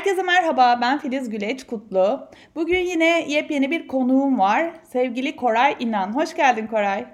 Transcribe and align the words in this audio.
Herkese 0.00 0.22
merhaba, 0.22 0.78
ben 0.80 0.98
Filiz 0.98 1.30
Güleç 1.30 1.66
Kutlu. 1.66 2.20
Bugün 2.54 2.78
yine 2.78 3.24
yepyeni 3.28 3.70
bir 3.70 3.88
konuğum 3.88 4.38
var. 4.38 4.70
Sevgili 4.92 5.36
Koray 5.36 5.76
İnan. 5.80 6.14
Hoş 6.14 6.34
geldin 6.34 6.66
Koray. 6.66 7.06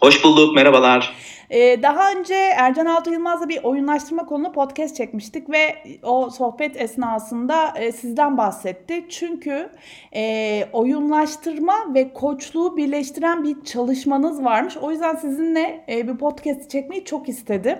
Hoş 0.00 0.24
bulduk, 0.24 0.54
merhabalar. 0.54 1.16
Ee, 1.50 1.82
daha 1.82 2.12
önce 2.12 2.34
Ercan 2.34 2.86
Altı 2.86 3.10
Yılmaz'la 3.10 3.48
bir 3.48 3.62
oyunlaştırma 3.62 4.26
konulu 4.26 4.52
podcast 4.52 4.96
çekmiştik 4.96 5.50
ve 5.50 5.84
o 6.02 6.30
sohbet 6.30 6.80
esnasında 6.80 7.72
e, 7.76 7.92
sizden 7.92 8.38
bahsetti. 8.38 9.06
Çünkü 9.08 9.70
e, 10.14 10.64
oyunlaştırma 10.72 11.94
ve 11.94 12.12
koçluğu 12.12 12.76
birleştiren 12.76 13.44
bir 13.44 13.64
çalışmanız 13.64 14.44
varmış. 14.44 14.76
O 14.76 14.90
yüzden 14.90 15.14
sizinle 15.14 15.84
e, 15.88 16.08
bir 16.08 16.16
podcast 16.16 16.70
çekmeyi 16.70 17.04
çok 17.04 17.28
istedim. 17.28 17.78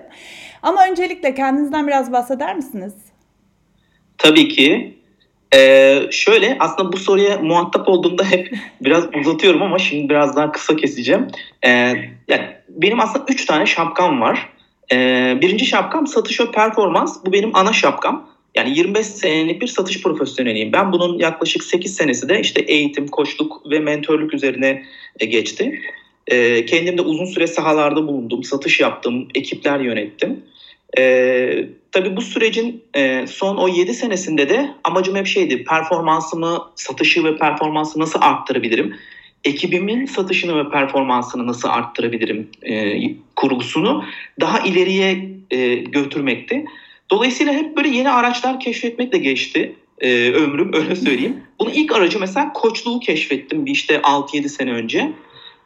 Ama 0.61 0.87
öncelikle 0.87 1.35
kendinizden 1.35 1.87
biraz 1.87 2.11
bahseder 2.11 2.55
misiniz? 2.55 3.12
Tabii 4.17 4.47
ki. 4.47 4.93
Ee, 5.55 5.99
şöyle 6.11 6.57
aslında 6.59 6.93
bu 6.93 6.97
soruya 6.97 7.37
muhatap 7.37 7.89
olduğumda 7.89 8.23
hep 8.23 8.53
biraz 8.81 9.05
uzatıyorum 9.19 9.61
ama 9.61 9.79
şimdi 9.79 10.09
biraz 10.09 10.35
daha 10.35 10.51
kısa 10.51 10.75
keseceğim. 10.75 11.27
Ee, 11.65 11.69
yani 12.27 12.47
benim 12.69 12.99
aslında 12.99 13.25
üç 13.29 13.45
tane 13.45 13.65
şapkam 13.65 14.21
var. 14.21 14.49
Ee, 14.91 15.37
birinci 15.41 15.65
şapkam 15.65 16.07
satış 16.07 16.39
ve 16.39 16.51
performans. 16.51 17.25
Bu 17.25 17.33
benim 17.33 17.55
ana 17.55 17.73
şapkam. 17.73 18.29
Yani 18.55 18.77
25 18.77 19.07
senelik 19.07 19.61
bir 19.61 19.67
satış 19.67 20.01
profesyoneliyim. 20.01 20.73
Ben 20.73 20.91
bunun 20.91 21.19
yaklaşık 21.19 21.63
8 21.63 21.95
senesi 21.95 22.29
de 22.29 22.39
işte 22.39 22.61
eğitim, 22.61 23.07
koçluk 23.07 23.71
ve 23.71 23.79
mentörlük 23.79 24.33
üzerine 24.33 24.83
e, 25.19 25.25
geçti. 25.25 25.79
Ee, 26.27 26.65
kendim 26.65 26.97
de 26.97 27.01
uzun 27.01 27.25
süre 27.25 27.47
sahalarda 27.47 28.07
bulundum, 28.07 28.43
satış 28.43 28.79
yaptım, 28.79 29.27
ekipler 29.35 29.79
yönettim. 29.79 30.43
Ee, 30.97 31.65
tabii 31.91 32.15
bu 32.15 32.21
sürecin 32.21 32.83
e, 32.93 33.27
son 33.27 33.57
o 33.57 33.67
7 33.67 33.93
senesinde 33.93 34.49
de 34.49 34.69
amacım 34.83 35.15
hep 35.15 35.27
şeydi. 35.27 35.63
Performansımı, 35.63 36.63
satışı 36.75 37.23
ve 37.23 37.37
performansı 37.37 37.99
nasıl 37.99 38.19
arttırabilirim? 38.21 38.95
Ekibimin 39.43 40.05
satışını 40.05 40.65
ve 40.65 40.69
performansını 40.69 41.47
nasıl 41.47 41.69
arttırabilirim 41.69 42.49
e, 42.61 43.01
kurgusunu 43.35 44.03
daha 44.39 44.59
ileriye 44.59 45.29
e, 45.51 45.75
götürmekti. 45.75 46.65
Dolayısıyla 47.11 47.53
hep 47.53 47.77
böyle 47.77 47.89
yeni 47.89 48.09
araçlar 48.09 48.59
keşfetmekle 48.59 49.17
geçti 49.17 49.75
e, 49.99 50.31
ömrüm 50.31 50.73
öyle 50.73 50.95
söyleyeyim. 50.95 51.43
Bunun 51.59 51.71
ilk 51.71 51.91
aracı 51.91 52.19
mesela 52.19 52.53
koçluğu 52.53 52.99
keşfettim 52.99 53.65
bir 53.65 53.71
işte 53.71 53.95
6-7 53.95 54.49
sene 54.49 54.71
önce. 54.71 55.11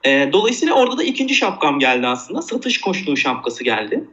E, 0.05 0.29
dolayısıyla 0.33 0.73
orada 0.73 0.97
da 0.97 1.03
ikinci 1.03 1.35
şapkam 1.35 1.79
geldi 1.79 2.07
aslında. 2.07 2.41
Satış 2.41 2.81
koçluğu 2.81 3.17
şapkası 3.17 3.63
geldi. 3.63 4.03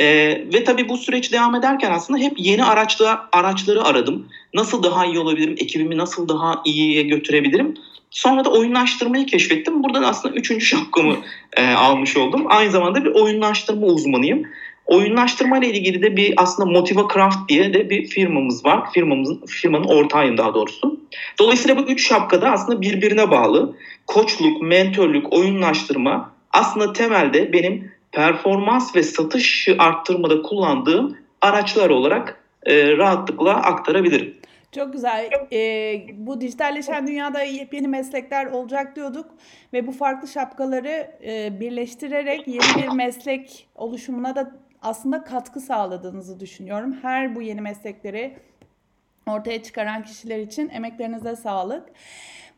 E, 0.00 0.06
ve 0.54 0.64
tabii 0.64 0.88
bu 0.88 0.96
süreç 0.96 1.32
devam 1.32 1.54
ederken 1.54 1.90
aslında 1.90 2.20
hep 2.20 2.32
yeni 2.36 2.64
araçla, 2.64 3.28
araçları 3.32 3.84
aradım. 3.84 4.28
Nasıl 4.54 4.82
daha 4.82 5.06
iyi 5.06 5.18
olabilirim, 5.18 5.54
ekibimi 5.58 5.96
nasıl 5.96 6.28
daha 6.28 6.62
iyiye 6.64 7.02
götürebilirim. 7.02 7.74
Sonra 8.10 8.44
da 8.44 8.50
oyunlaştırmayı 8.50 9.26
keşfettim. 9.26 9.82
Buradan 9.82 10.02
aslında 10.02 10.34
üçüncü 10.34 10.66
şapkamı 10.66 11.16
e, 11.56 11.70
almış 11.70 12.16
oldum. 12.16 12.44
Aynı 12.48 12.70
zamanda 12.70 13.04
bir 13.04 13.10
oyunlaştırma 13.10 13.86
uzmanıyım. 13.86 14.46
Oyunlaştırma 14.86 15.58
ile 15.58 15.70
ilgili 15.70 16.02
de 16.02 16.16
bir 16.16 16.34
aslında 16.36 16.70
Motiva 16.70 17.08
Craft 17.14 17.48
diye 17.48 17.74
de 17.74 17.90
bir 17.90 18.06
firmamız 18.06 18.64
var. 18.64 18.92
Firmamızın 18.92 19.46
firmanın 19.46 19.84
ortağıyım 19.84 20.38
daha 20.38 20.54
doğrusu. 20.54 21.00
Dolayısıyla 21.38 21.76
bu 21.76 21.82
üç 21.82 22.08
şapka 22.08 22.42
da 22.42 22.50
aslında 22.50 22.80
birbirine 22.80 23.30
bağlı. 23.30 23.76
Koçluk, 24.06 24.62
mentörlük, 24.62 25.32
oyunlaştırma 25.32 26.32
aslında 26.52 26.92
temelde 26.92 27.52
benim 27.52 27.92
performans 28.12 28.96
ve 28.96 29.02
satışı 29.02 29.76
arttırmada 29.78 30.42
kullandığım 30.42 31.16
araçlar 31.40 31.90
olarak 31.90 32.44
e, 32.62 32.96
rahatlıkla 32.96 33.54
aktarabilirim. 33.54 34.36
Çok 34.72 34.92
güzel. 34.92 35.30
Ee, 35.52 36.06
bu 36.14 36.40
dijitalleşen 36.40 37.06
dünyada 37.06 37.42
yepyeni 37.42 37.88
meslekler 37.88 38.46
olacak 38.46 38.96
diyorduk 38.96 39.30
ve 39.72 39.86
bu 39.86 39.92
farklı 39.92 40.28
şapkaları 40.28 41.10
e, 41.24 41.60
birleştirerek 41.60 42.48
yeni 42.48 42.82
bir 42.82 42.88
meslek 42.88 43.68
oluşumuna 43.74 44.36
da 44.36 44.52
aslında 44.82 45.24
katkı 45.24 45.60
sağladığınızı 45.60 46.40
düşünüyorum. 46.40 46.96
Her 47.02 47.34
bu 47.34 47.42
yeni 47.42 47.60
meslekleri 47.60 48.36
ortaya 49.26 49.62
çıkaran 49.62 50.04
kişiler 50.04 50.38
için 50.38 50.68
emeklerinize 50.68 51.36
sağlık. 51.36 51.88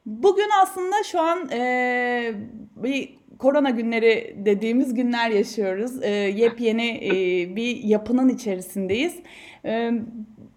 Bugün 0.06 0.48
aslında 0.62 1.02
şu 1.02 1.20
an 1.20 1.50
e, 1.50 2.32
bir 2.76 3.18
korona 3.38 3.70
günleri 3.70 4.36
dediğimiz 4.38 4.94
günler 4.94 5.30
yaşıyoruz. 5.30 6.02
E, 6.02 6.10
yepyeni 6.10 6.88
e, 7.04 7.10
bir 7.56 7.76
yapının 7.84 8.28
içerisindeyiz. 8.28 9.16
E, 9.64 9.90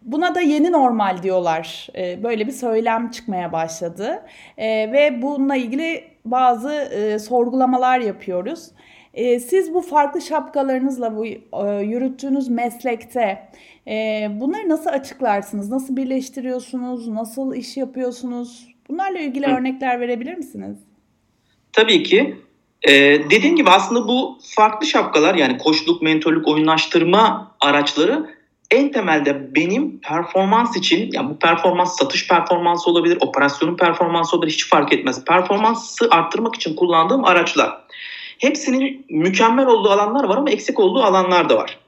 buna 0.01 0.35
da 0.35 0.41
yeni 0.41 0.71
normal 0.71 1.23
diyorlar. 1.23 1.87
E, 1.95 2.23
böyle 2.23 2.47
bir 2.47 2.51
söylem 2.51 3.11
çıkmaya 3.11 3.51
başladı. 3.51 4.25
E, 4.57 4.91
ve 4.91 5.21
bununla 5.21 5.55
ilgili 5.55 6.03
bazı 6.25 6.71
e, 6.71 7.19
sorgulamalar 7.19 7.99
yapıyoruz. 7.99 8.71
E, 9.13 9.39
siz 9.39 9.73
bu 9.73 9.81
farklı 9.81 10.21
şapkalarınızla 10.21 11.17
bu 11.17 11.25
e, 11.25 11.83
yürüttüğünüz 11.83 12.49
meslekte 12.49 13.49
e, 13.87 14.27
bunları 14.39 14.69
nasıl 14.69 14.89
açıklarsınız? 14.89 15.69
Nasıl 15.69 15.97
birleştiriyorsunuz? 15.97 17.07
Nasıl 17.07 17.55
iş 17.55 17.77
yapıyorsunuz? 17.77 18.76
Bunlarla 18.89 19.19
ilgili 19.19 19.47
Hı. 19.47 19.51
örnekler 19.51 19.99
verebilir 19.99 20.33
misiniz? 20.33 20.77
Tabii 21.73 22.03
ki. 22.03 22.35
Ee, 22.87 22.93
dediğim 23.29 23.55
gibi 23.55 23.69
aslında 23.69 24.07
bu 24.07 24.39
farklı 24.55 24.87
şapkalar 24.87 25.35
yani 25.35 25.57
koçluk, 25.57 26.01
mentorluk, 26.01 26.47
oyunlaştırma 26.47 27.55
araçları 27.59 28.37
en 28.71 28.91
temelde 28.91 29.55
benim 29.55 29.99
performans 29.99 30.77
için 30.77 31.09
yani 31.13 31.29
bu 31.29 31.39
performans 31.39 31.97
satış 31.97 32.27
performansı 32.27 32.89
olabilir, 32.89 33.17
operasyonun 33.21 33.77
performansı 33.77 34.35
olabilir 34.35 34.53
hiç 34.53 34.69
fark 34.69 34.93
etmez. 34.93 35.25
Performansı 35.25 36.07
arttırmak 36.11 36.55
için 36.55 36.75
kullandığım 36.75 37.25
araçlar. 37.25 37.77
Hepsinin 38.37 39.05
mükemmel 39.09 39.67
olduğu 39.67 39.89
alanlar 39.89 40.23
var 40.23 40.37
ama 40.37 40.49
eksik 40.49 40.79
olduğu 40.79 41.03
alanlar 41.03 41.49
da 41.49 41.57
var. 41.57 41.79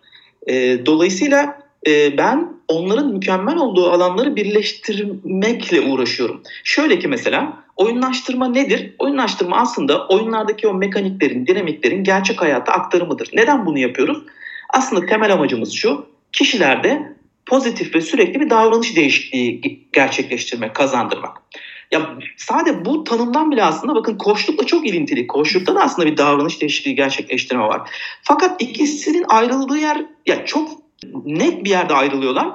E, 0.48 0.86
dolayısıyla 0.86 1.69
e, 1.88 2.18
ben 2.18 2.54
onların 2.68 3.14
mükemmel 3.14 3.58
olduğu 3.58 3.92
alanları 3.92 4.36
birleştirmekle 4.36 5.82
uğraşıyorum. 5.82 6.42
Şöyle 6.64 7.00
ki 7.00 7.08
mesela 7.08 7.64
oyunlaştırma 7.76 8.48
nedir? 8.48 8.94
Oyunlaştırma 9.00 9.58
aslında 9.58 10.08
oyunlardaki 10.08 10.68
o 10.68 10.74
mekaniklerin, 10.74 11.48
dinamiklerin 11.48 12.04
gerçek 12.04 12.42
hayata 12.42 12.72
aktarımıdır. 12.72 13.30
Neden 13.34 13.66
bunu 13.66 13.80
yapıyoruz? 13.80 14.18
Aslında 14.70 15.06
temel 15.06 15.34
amacımız 15.34 15.74
şu. 15.74 16.06
Kişilerde 16.32 17.16
pozitif 17.46 17.96
ve 17.96 18.02
sürekli 18.02 18.40
bir 18.40 18.50
davranış 18.50 18.96
değişikliği 18.96 19.62
gerçekleştirmek, 19.94 20.76
kazandırmak. 20.76 21.38
Ya 21.92 22.18
sadece 22.38 22.86
bu 22.86 23.04
tanımdan 23.04 23.52
bile 23.52 23.64
aslında 23.64 23.96
bakın 23.96 24.18
koçlukla 24.18 24.66
çok 24.66 24.88
ilintili. 24.88 25.28
Koçlukta 25.28 25.76
da 25.76 25.82
aslında 25.82 26.08
bir 26.08 26.18
davranış 26.18 26.62
değişikliği 26.62 26.96
gerçekleştirme 26.96 27.64
var. 27.64 27.90
Fakat 28.24 28.62
ikisinin 28.62 29.26
ayrıldığı 29.30 29.78
yer 29.78 30.06
ya 30.26 30.46
çok 30.46 30.89
net 31.26 31.64
bir 31.64 31.70
yerde 31.70 31.94
ayrılıyorlar. 31.94 32.48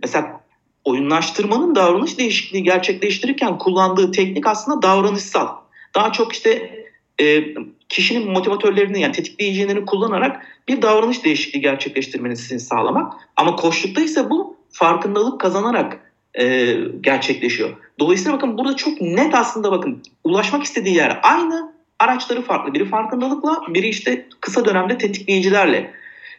Mesela 0.00 0.40
oyunlaştırmanın 0.84 1.74
davranış 1.74 2.18
değişikliği 2.18 2.62
gerçekleştirirken 2.62 3.58
kullandığı 3.58 4.12
teknik 4.12 4.46
aslında 4.46 4.82
davranışsal. 4.82 5.48
Daha 5.94 6.12
çok 6.12 6.32
işte 6.32 6.78
e, 7.20 7.44
kişinin 7.88 8.30
motivatörlerini 8.30 9.00
yani 9.00 9.12
tetikleyicilerini 9.12 9.84
kullanarak 9.84 10.46
bir 10.68 10.82
davranış 10.82 11.24
değişikliği 11.24 11.60
gerçekleştirmesini 11.60 12.60
sağlamak. 12.60 13.12
Ama 13.36 13.56
koçlukta 13.56 14.00
ise 14.00 14.30
bu 14.30 14.56
farkındalık 14.70 15.40
kazanarak 15.40 16.12
e, 16.34 16.76
gerçekleşiyor. 17.00 17.70
Dolayısıyla 17.98 18.36
bakın 18.36 18.58
burada 18.58 18.76
çok 18.76 19.00
net 19.00 19.34
aslında 19.34 19.72
bakın 19.72 20.02
ulaşmak 20.24 20.62
istediği 20.62 20.94
yer 20.94 21.20
aynı 21.22 21.72
araçları 21.98 22.42
farklı. 22.42 22.74
Biri 22.74 22.84
farkındalıkla 22.84 23.62
biri 23.68 23.88
işte 23.88 24.28
kısa 24.40 24.64
dönemde 24.64 24.98
tetikleyicilerle. 24.98 25.94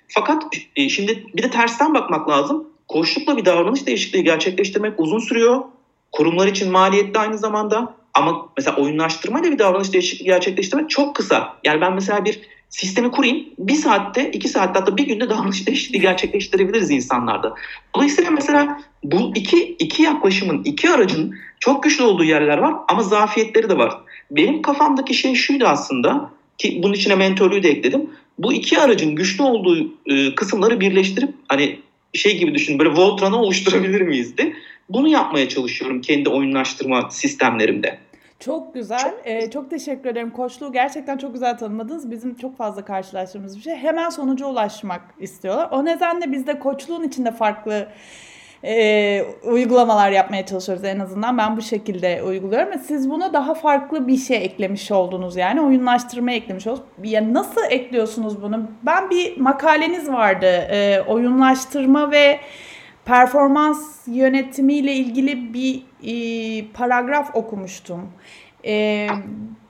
Fakat 0.10 0.44
e, 0.76 0.90
şimdi 0.90 1.26
bir 1.36 1.44
de 1.44 1.50
tersten 1.50 1.94
bakmak 1.94 2.30
lazım. 2.30 2.68
Koçlukla 2.88 3.38
bir 3.38 3.46
davranış 3.46 3.88
değişikliği 3.88 4.24
gerçekleştirmek 4.24 5.00
uzun 5.00 5.20
sürüyor. 5.20 5.62
Kurumlar 6.12 6.48
için 6.48 6.72
maliyetli 6.72 7.20
aynı 7.20 7.38
zamanda. 7.38 7.96
Ama 8.14 8.50
mesela 8.58 8.78
oyunlaştırmayla 8.78 9.52
bir 9.52 9.60
davranış 9.60 9.94
değişikliği 9.94 10.26
gerçekleştirmek 10.26 10.90
çok 10.90 11.16
kısa. 11.16 11.58
Yani 11.64 11.82
ben 11.82 11.94
mesela 11.94 12.26
bir 12.26 12.42
sistemi 12.70 13.12
kurayım. 13.12 13.46
Bir 13.60 13.76
saatte, 13.76 14.32
iki 14.32 14.48
saatte 14.48 14.80
hatta 14.80 14.98
bir 14.98 15.08
günde 15.08 15.30
davranış 15.30 15.68
değişikliği 15.68 16.02
gerçekleştirebiliriz 16.02 16.92
insanlarda. 16.92 17.56
Dolayısıyla 17.96 18.32
mesela 18.32 18.82
bu 19.04 19.32
iki, 19.36 19.76
iki 19.80 20.04
yaklaşımın, 20.04 20.64
iki 20.64 20.90
aracın 20.90 21.36
çok 21.60 21.84
güçlü 21.84 22.04
olduğu 22.04 22.24
yerler 22.24 22.58
var 22.58 22.74
ama 22.88 23.04
zafiyetleri 23.04 23.70
de 23.70 23.78
var. 23.78 23.98
Benim 24.32 24.62
kafamdaki 24.62 25.14
şey 25.14 25.36
şuydu 25.36 25.66
aslında 25.66 26.30
ki 26.58 26.80
bunun 26.84 26.94
içine 26.94 27.16
mentörlüğü 27.16 27.64
de 27.64 27.70
ekledim. 27.70 28.10
Bu 28.40 28.54
iki 28.54 28.80
aracın 28.80 29.16
güçlü 29.16 29.44
olduğu 29.44 29.94
e, 30.06 30.36
kısımları 30.36 30.80
birleştirip 30.80 31.30
hani 31.48 31.80
şey 32.14 32.38
gibi 32.38 32.56
düşün 32.56 32.80
böyle 32.80 32.90
Voltran'ı 32.90 33.38
oluşturabilir 33.38 34.02
miyiz 34.02 34.38
de. 34.38 34.54
Bunu 34.90 35.08
yapmaya 35.08 35.50
çalışıyorum 35.50 36.02
kendi 36.02 36.30
oyunlaştırma 36.30 37.10
sistemlerimde. 37.12 38.00
Çok 38.40 38.74
güzel. 38.74 39.00
Çok, 39.00 39.20
ee, 39.24 39.50
çok 39.52 39.70
teşekkür 39.70 40.10
ederim. 40.10 40.30
Koçluğu 40.30 40.72
gerçekten 40.72 41.18
çok 41.18 41.34
güzel 41.34 41.58
tanımladınız. 41.58 42.12
Bizim 42.12 42.36
çok 42.36 42.58
fazla 42.58 42.86
karşılaştığımız 42.86 43.58
bir 43.58 43.62
şey. 43.62 43.76
Hemen 43.76 44.10
sonuca 44.10 44.46
ulaşmak 44.46 45.02
istiyorlar. 45.20 45.70
O 45.72 45.86
nedenle 45.86 46.32
biz 46.32 46.48
de 46.48 46.60
koçluğun 46.60 47.04
içinde 47.04 47.32
farklı 47.32 47.88
e, 48.64 49.26
uygulamalar 49.44 50.12
yapmaya 50.12 50.46
çalışıyoruz 50.46 50.84
en 50.84 51.00
azından. 51.00 51.38
Ben 51.38 51.58
bu 51.58 51.62
şekilde 51.62 52.24
uyguluyorum. 52.24 52.80
Siz 52.80 53.10
buna 53.10 53.34
daha 53.34 53.54
farklı 53.54 54.08
bir 54.08 54.18
şey 54.18 54.38
eklemiş 54.38 54.92
oldunuz 54.92 55.36
yani 55.36 55.62
oyunlaştırma 55.62 56.32
eklemiş 56.32 56.68
oldunuz. 56.68 56.86
Ya 57.04 57.34
nasıl 57.34 57.62
ekliyorsunuz 57.70 58.42
bunu? 58.42 58.68
Ben 58.84 59.10
bir 59.10 59.38
makaleniz 59.38 60.10
vardı. 60.10 60.46
E, 60.46 61.02
oyunlaştırma 61.08 62.12
ve 62.12 62.40
performans 63.06 64.08
yönetimiyle 64.08 64.94
ilgili 64.94 65.54
bir 65.54 65.84
e, 66.04 66.68
paragraf 66.74 67.36
okumuştum. 67.36 68.12
E, 68.66 69.08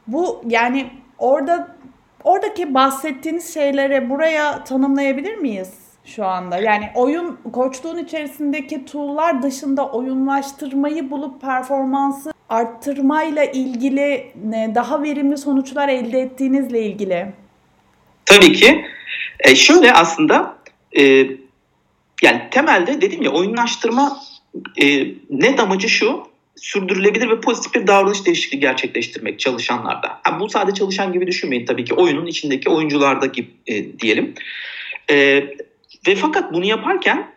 bu 0.07 0.41
yani 0.47 0.87
orada 1.17 1.67
oradaki 2.23 2.73
bahsettiğiniz 2.73 3.53
şeyleri 3.53 4.09
buraya 4.09 4.63
tanımlayabilir 4.63 5.35
miyiz 5.35 5.88
şu 6.15 6.25
anda? 6.25 6.57
Yani 6.57 6.89
oyun 6.95 7.39
koçluğun 7.53 7.97
içerisindeki 7.97 8.85
tool'lar 8.85 9.43
dışında 9.43 9.89
oyunlaştırmayı 9.89 11.11
bulup 11.11 11.41
performansı 11.41 12.33
arttırmayla 12.49 13.43
ilgili 13.43 14.31
daha 14.75 15.03
verimli 15.03 15.37
sonuçlar 15.37 15.89
elde 15.89 16.19
ettiğinizle 16.19 16.81
ilgili. 16.81 17.27
Tabii 18.25 18.53
ki. 18.53 18.85
E 19.39 19.55
şöyle 19.55 19.93
aslında 19.93 20.57
e, 20.99 21.03
yani 22.23 22.41
temelde 22.51 23.01
dedim 23.01 23.21
ya 23.21 23.31
oyunlaştırma 23.31 24.17
e, 24.81 25.07
net 25.29 25.59
amacı 25.59 25.89
şu 25.89 26.29
sürdürülebilir 26.55 27.29
ve 27.29 27.41
pozitif 27.41 27.73
bir 27.75 27.87
davranış 27.87 28.25
değişikliği 28.25 28.59
gerçekleştirmek 28.59 29.39
çalışanlarda. 29.39 30.19
Ha, 30.23 30.39
bu 30.39 30.49
sadece 30.49 30.79
çalışan 30.79 31.13
gibi 31.13 31.27
düşünmeyin 31.27 31.65
tabii 31.65 31.85
ki 31.85 31.93
oyunun 31.93 32.25
içindeki 32.25 32.69
oyunculardaki 32.69 33.47
e, 33.67 33.99
diyelim. 33.99 34.33
E, 35.11 35.43
ve 36.07 36.15
fakat 36.15 36.53
bunu 36.53 36.65
yaparken 36.65 37.31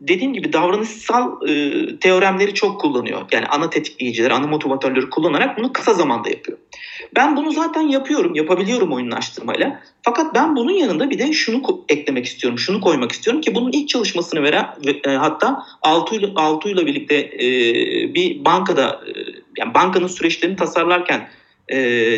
dediğim 0.00 0.32
gibi 0.32 0.52
davranışsal 0.52 1.48
e, 1.48 1.98
teoremleri 1.98 2.54
çok 2.54 2.80
kullanıyor. 2.80 3.22
Yani 3.32 3.46
ana 3.46 3.70
tetikleyicileri, 3.70 4.34
ana 4.34 4.46
motivatörleri 4.46 5.10
kullanarak 5.10 5.58
bunu 5.58 5.72
kısa 5.72 5.94
zamanda 5.94 6.28
yapıyor. 6.28 6.58
Ben 7.16 7.36
bunu 7.36 7.52
zaten 7.52 7.82
yapıyorum, 7.82 8.34
yapabiliyorum 8.34 8.92
oyunlaştırmayla. 8.92 9.80
Fakat 10.02 10.34
ben 10.34 10.56
bunun 10.56 10.72
yanında 10.72 11.10
bir 11.10 11.18
de 11.18 11.32
şunu 11.32 11.84
eklemek 11.88 12.26
istiyorum, 12.26 12.58
şunu 12.58 12.80
koymak 12.80 13.12
istiyorum 13.12 13.40
ki 13.40 13.54
bunun 13.54 13.72
ilk 13.72 13.88
çalışmasını 13.88 14.42
veren 14.42 14.66
e, 15.04 15.10
hatta 15.10 15.62
Altuğ'yla 15.82 16.28
Altuğ'yla 16.36 16.86
birlikte 16.86 17.16
e, 17.16 17.48
bir 18.14 18.44
bankada 18.44 19.00
e, 19.06 19.12
yani 19.58 19.74
bankanın 19.74 20.06
süreçlerini 20.06 20.56
tasarlarken 20.56 21.28
e, 21.68 21.76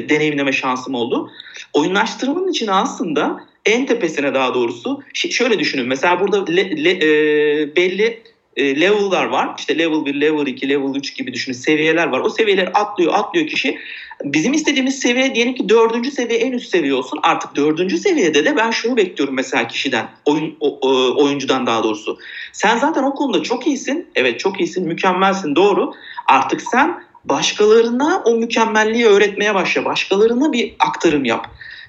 deneyimleme 0.08 0.52
şansım 0.52 0.94
oldu. 0.94 1.30
Oyunlaştırmanın 1.72 2.50
için 2.50 2.66
aslında 2.66 3.49
en 3.66 3.86
tepesine 3.86 4.34
daha 4.34 4.54
doğrusu 4.54 5.02
şöyle 5.14 5.58
düşünün. 5.58 5.88
Mesela 5.88 6.20
burada 6.20 6.52
le, 6.52 6.84
le, 6.84 6.90
e, 6.90 7.76
belli 7.76 8.22
e, 8.56 8.80
level'lar 8.80 9.24
var. 9.24 9.54
İşte 9.58 9.78
level 9.78 10.04
1, 10.04 10.20
level 10.20 10.46
2, 10.46 10.68
level 10.68 10.94
3 10.94 11.14
gibi 11.14 11.32
düşünün. 11.32 11.56
Seviyeler 11.56 12.06
var. 12.06 12.20
O 12.20 12.30
seviyeler 12.30 12.70
atlıyor, 12.74 13.12
atlıyor 13.14 13.46
kişi. 13.46 13.78
Bizim 14.24 14.52
istediğimiz 14.52 14.98
seviye 14.98 15.34
diyelim 15.34 15.54
ki 15.54 15.68
dördüncü 15.68 16.10
seviye 16.10 16.38
en 16.38 16.52
üst 16.52 16.70
seviye 16.70 16.94
olsun. 16.94 17.20
Artık 17.22 17.56
dördüncü 17.56 17.98
seviyede 17.98 18.44
de 18.44 18.56
ben 18.56 18.70
şunu 18.70 18.96
bekliyorum 18.96 19.34
mesela 19.34 19.68
kişiden, 19.68 20.08
oyun, 20.24 20.56
o, 20.60 20.78
o, 20.80 21.22
oyuncudan 21.24 21.66
daha 21.66 21.84
doğrusu. 21.84 22.18
Sen 22.52 22.78
zaten 22.78 23.02
o 23.02 23.14
konuda 23.14 23.42
çok 23.42 23.66
iyisin. 23.66 24.06
Evet 24.14 24.40
çok 24.40 24.60
iyisin, 24.60 24.86
mükemmelsin 24.86 25.56
doğru. 25.56 25.92
Artık 26.26 26.62
sen 26.62 27.02
başkalarına 27.24 28.22
o 28.24 28.34
mükemmelliği 28.34 29.06
öğretmeye 29.06 29.54
başla. 29.54 29.84
Başkalarına 29.84 30.52
bir 30.52 30.74
aktarım 30.78 31.24
yap. 31.24 31.46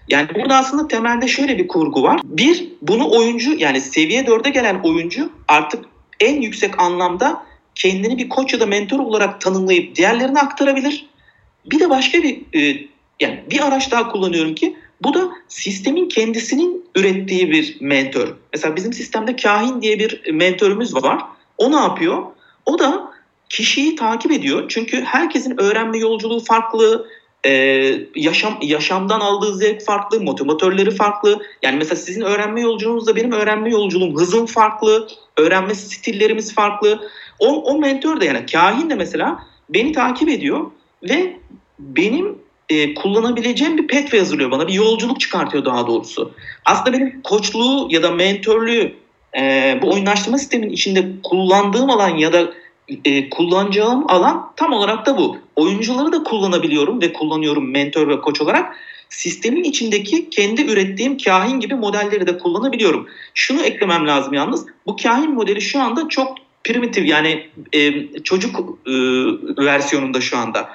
Yani 0.08 0.28
burada 0.36 0.56
aslında 0.56 0.88
temelde 0.88 1.28
şöyle 1.28 1.58
bir 1.58 1.68
kurgu 1.68 2.04
var. 2.04 2.22
Bir, 2.24 2.68
bunu 2.82 3.12
oyuncu 3.12 3.54
yani 3.58 3.82
seviye 3.82 4.22
4'e 4.22 4.50
gelen 4.50 4.80
oyuncu 4.84 5.30
artık 5.48 5.86
en 6.20 6.42
yüksek 6.42 6.80
anlamda 6.80 7.44
kendini 7.76 8.18
bir 8.18 8.30
koç 8.30 8.54
ya 8.54 8.60
da 8.60 8.66
mentor 8.66 9.00
olarak 9.00 9.42
tanımlayıp 9.42 9.96
diğerlerine 9.96 10.40
aktarabilir. 10.40 11.06
Bir 11.66 11.80
de 11.80 11.90
başka 11.90 12.24
bir 12.24 12.42
e, 12.60 12.88
yani 13.20 13.44
bir 13.52 13.68
araç 13.68 13.92
daha 13.92 14.12
kullanıyorum 14.12 14.56
ki 14.56 14.76
bu 15.04 15.14
da 15.14 15.32
sistemin 15.48 16.10
kendisinin 16.10 16.86
ürettiği 16.96 17.52
bir 17.52 17.78
mentor. 17.82 18.36
Mesela 18.54 18.76
bizim 18.76 18.94
sistemde 18.94 19.36
kahin 19.36 19.82
diye 19.82 20.00
bir 20.00 20.34
mentörümüz 20.34 20.96
var. 20.96 21.22
O 21.58 21.72
ne 21.72 21.76
yapıyor? 21.76 22.24
O 22.66 22.80
da 22.80 23.12
kişiyi 23.50 23.96
takip 23.96 24.32
ediyor. 24.32 24.66
Çünkü 24.70 25.02
herkesin 25.02 25.62
öğrenme 25.62 25.98
yolculuğu 25.98 26.40
farklı, 26.40 27.08
e, 27.46 27.52
yaşam 28.16 28.58
yaşamdan 28.62 29.20
aldığı 29.20 29.56
zevk 29.56 29.86
farklı, 29.86 30.22
motivatörleri 30.22 30.92
farklı. 30.92 31.42
Yani 31.64 31.78
mesela 31.78 31.96
sizin 31.96 32.22
öğrenme 32.22 32.62
yolculuğunuzda 32.62 33.16
benim 33.16 33.32
öğrenme 33.32 33.70
yolculuğum 33.70 34.20
hızım 34.20 34.46
farklı, 34.46 35.08
öğrenme 35.38 35.76
stillerimiz 35.76 36.56
farklı. 36.56 37.10
O, 37.40 37.48
o 37.48 37.78
mentor 37.78 38.22
da 38.22 38.26
yani 38.26 38.46
kahin 38.46 38.90
de 38.90 38.96
mesela 38.96 39.40
beni 39.70 39.92
takip 39.92 40.30
ediyor 40.30 40.72
ve 41.04 41.38
benim 41.80 42.38
e, 42.70 42.94
kullanabileceğim 42.94 43.78
bir 43.78 43.88
pathway 43.88 44.20
hazırlıyor 44.20 44.52
bana. 44.52 44.68
Bir 44.68 44.74
yolculuk 44.74 45.20
çıkartıyor 45.20 45.66
daha 45.66 45.88
doğrusu. 45.88 46.32
Aslında 46.66 46.94
benim 46.94 47.22
koçluğu 47.22 47.88
ya 47.92 48.04
da 48.04 48.12
mentörlüğü 48.12 48.94
e, 49.38 49.80
bu 49.82 49.92
oyunlaştırma 49.92 50.38
sistemin 50.38 50.70
içinde 50.70 51.06
kullandığım 51.24 51.90
alan 51.90 52.18
ya 52.18 52.34
da 52.34 52.54
e, 53.06 53.30
kullanacağım 53.30 54.06
alan 54.08 54.52
tam 54.56 54.74
olarak 54.74 55.06
da 55.06 55.18
bu. 55.18 55.38
Oyuncuları 55.56 56.12
da 56.12 56.24
kullanabiliyorum 56.24 57.02
ve 57.02 57.14
kullanıyorum 57.14 57.72
mentor 57.72 58.08
ve 58.08 58.22
koç 58.22 58.42
olarak. 58.42 58.76
Sistemin 59.10 59.64
içindeki 59.64 60.30
kendi 60.30 60.62
ürettiğim 60.62 61.18
kahin 61.18 61.60
gibi 61.60 61.76
modelleri 61.76 62.28
de 62.28 62.38
kullanabiliyorum. 62.38 63.08
Şunu 63.34 63.62
eklemem 63.62 64.08
lazım 64.08 64.34
yalnız. 64.34 64.66
Bu 64.86 64.96
kahin 64.96 65.34
modeli 65.34 65.62
şu 65.62 65.82
anda 65.82 66.08
çok 66.08 66.38
primitif 66.64 67.06
yani 67.08 67.50
e, 67.74 68.08
çocuk 68.24 68.78
e, 68.88 68.92
versiyonunda 69.66 70.22
şu 70.22 70.38
anda. 70.38 70.70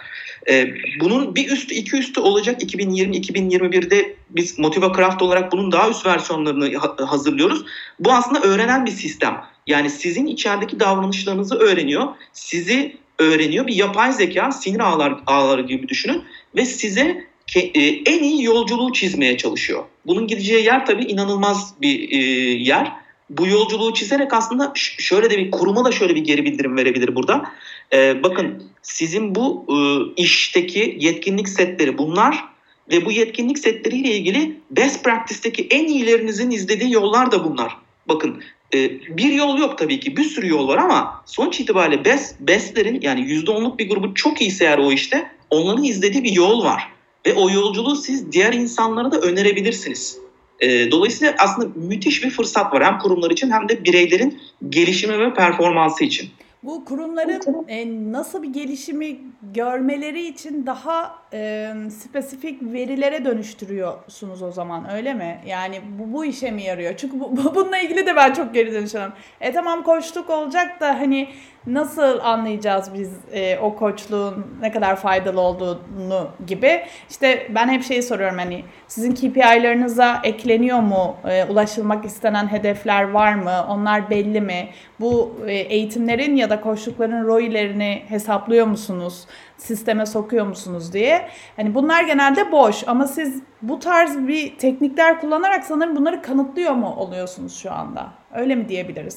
E, 0.51 0.69
bunun 1.01 1.35
bir 1.35 1.51
üstü 1.51 1.75
iki 1.75 1.97
üstü 1.97 2.21
olacak 2.21 2.63
2020-2021'de 2.63 4.15
biz 4.31 4.59
Motiva 4.59 4.93
Craft 4.97 5.23
olarak 5.23 5.53
bunun 5.53 5.73
daha 5.73 5.91
üst 5.91 6.07
versiyonlarını 6.07 6.77
ha- 6.77 6.97
hazırlıyoruz. 7.07 7.65
Bu 8.01 8.13
aslında 8.13 8.41
öğrenen 8.41 8.87
bir 8.87 8.91
sistem. 8.91 9.43
Yani 9.67 9.91
sizin 9.91 10.27
içerideki 10.27 10.81
davranışlarınızı 10.81 11.55
öğreniyor. 11.55 12.05
Sizi 12.33 12.97
öğreniyor. 13.19 13.67
Bir 13.67 13.75
yapay 13.75 14.13
zeka 14.13 14.53
sinir 14.53 14.81
ağlar, 14.81 15.15
ağları 15.27 15.63
gibi 15.63 15.89
düşünün. 15.89 16.25
Ve 16.57 16.65
size 16.65 17.27
ke, 17.47 17.61
e, 17.61 17.87
en 17.87 18.23
iyi 18.23 18.43
yolculuğu 18.43 18.93
çizmeye 18.93 19.37
çalışıyor. 19.37 19.85
Bunun 20.07 20.27
gideceği 20.27 20.65
yer 20.65 20.87
tabii 20.87 21.05
inanılmaz 21.05 21.75
bir 21.81 22.11
e, 22.11 22.17
yer. 22.53 22.93
Bu 23.31 23.47
yolculuğu 23.47 23.95
çizerek 23.95 24.33
aslında 24.33 24.73
şöyle 24.77 25.31
de 25.31 25.39
bir 25.39 25.51
kuruma 25.51 25.85
da 25.85 25.93
şöyle 25.93 26.15
bir 26.15 26.25
geri 26.25 26.45
bildirim 26.45 26.77
verebilir 26.77 27.15
burada. 27.15 27.45
E, 27.93 28.23
bakın 28.23 28.63
sizin 28.83 29.35
bu 29.35 29.67
e, 29.69 29.77
işteki 30.23 30.97
yetkinlik 31.01 31.49
setleri 31.49 31.99
bunlar 31.99 32.45
ve 32.91 33.05
bu 33.05 33.13
yetkinlik 33.13 33.59
setleriyle 33.59 34.11
ilgili 34.11 34.61
best 34.71 35.05
practice'teki 35.05 35.67
en 35.71 35.87
iyilerinizin 35.87 36.51
izlediği 36.51 36.93
yollar 36.93 37.33
da 37.33 37.45
bunlar. 37.45 37.77
Bakın 38.09 38.43
e, 38.75 38.91
bir 39.17 39.33
yol 39.33 39.59
yok 39.59 39.79
tabii 39.79 40.01
ki 40.01 40.17
bir 40.17 40.25
sürü 40.25 40.49
yol 40.49 40.69
var 40.69 40.79
ama 40.79 41.23
sonuç 41.27 41.61
itibariyle 41.61 42.05
best, 42.05 42.41
bestlerin 42.41 43.01
yani 43.01 43.21
%10'luk 43.21 43.79
bir 43.79 43.89
grubu 43.89 44.15
çok 44.15 44.41
iyiyse 44.41 44.65
eğer 44.65 44.79
o 44.79 44.93
işte 44.93 45.31
onların 45.51 45.85
izlediği 45.85 46.25
bir 46.25 46.33
yol 46.33 46.65
var. 46.65 46.89
Ve 47.27 47.35
o 47.35 47.51
yolculuğu 47.51 47.97
siz 47.97 48.33
diğer 48.33 48.53
insanlara 48.53 49.13
da 49.13 49.21
önerebilirsiniz. 49.21 50.26
E, 50.61 50.91
dolayısıyla 50.91 51.35
aslında 51.39 51.69
müthiş 51.75 52.25
bir 52.25 52.31
fırsat 52.31 52.73
var 52.73 52.85
hem 52.85 52.99
kurumlar 52.99 53.31
için 53.31 53.51
hem 53.51 53.69
de 53.69 53.85
bireylerin 53.85 54.41
gelişimi 54.69 55.19
ve 55.19 55.35
performansı 55.35 56.05
için. 56.05 56.31
Bu 56.67 56.85
kurumların 56.85 57.67
e, 57.69 58.13
nasıl 58.13 58.43
bir 58.43 58.49
gelişimi 58.49 59.19
görmeleri 59.55 60.27
için 60.27 60.67
daha 60.67 61.19
e, 61.33 61.73
spesifik 61.91 62.63
verilere 62.63 63.25
dönüştürüyorsunuz 63.25 64.43
o 64.43 64.53
zaman 64.53 64.91
öyle 64.91 65.15
mi? 65.15 65.41
Yani 65.47 65.81
bu, 65.99 66.13
bu 66.13 66.25
işe 66.25 66.51
mi 66.51 66.63
yarıyor? 66.63 66.97
Çünkü 66.97 67.21
bu, 67.21 67.37
bununla 67.55 67.79
ilgili 67.79 68.07
de 68.07 68.17
ben 68.17 68.33
çok 68.33 68.55
geri 68.55 68.73
dönüş 68.73 68.95
alıyorum. 68.95 69.15
E 69.41 69.53
tamam 69.53 69.83
koçluk 69.83 70.31
olacak 70.31 70.81
da 70.81 71.01
hani 71.01 71.29
nasıl 71.67 72.19
anlayacağız 72.21 72.91
biz 72.95 73.11
e, 73.33 73.59
o 73.59 73.77
koçluğun 73.77 74.47
ne 74.61 74.73
kadar 74.73 74.97
faydalı 74.97 75.41
olduğunu 75.41 76.29
gibi. 76.47 76.83
İşte 77.11 77.47
ben 77.55 77.69
hep 77.69 77.83
şeyi 77.85 78.03
soruyorum 78.03 78.39
hani 78.39 78.65
sizin 78.89 79.15
KPI'larınıza 79.15 80.21
ekleniyor 80.25 80.81
mu? 80.81 81.17
E, 81.29 81.45
ulaşılmak 81.45 82.05
istenen 82.05 82.53
hedefler 82.53 83.11
var 83.11 83.35
mı? 83.35 83.67
Onlar 83.69 84.11
belli 84.11 84.41
mi? 84.41 84.69
Bu 85.01 85.37
e, 85.47 85.53
eğitimlerin 85.55 86.37
ya 86.37 86.51
da 86.51 86.61
koçlukların 86.61 87.27
ROI'lerini 87.27 88.03
hesaplıyor 88.09 88.67
musunuz? 88.67 89.25
Sisteme 89.59 90.07
sokuyor 90.07 90.47
musunuz 90.47 90.93
diye. 90.93 91.29
Hani 91.57 91.75
bunlar 91.75 92.05
genelde 92.05 92.53
boş 92.53 92.85
ama 92.87 93.07
siz 93.07 93.43
bu 93.63 93.79
tarz 93.79 94.29
bir 94.29 94.59
teknikler 94.59 95.21
kullanarak 95.21 95.65
sanırım 95.65 95.97
bunları 95.97 96.23
kanıtlıyor 96.23 96.73
mu 96.73 96.95
oluyorsunuz 96.97 97.59
şu 97.59 97.73
anda? 97.73 98.07
Öyle 98.35 98.55
mi 98.55 98.69
diyebiliriz? 98.69 99.17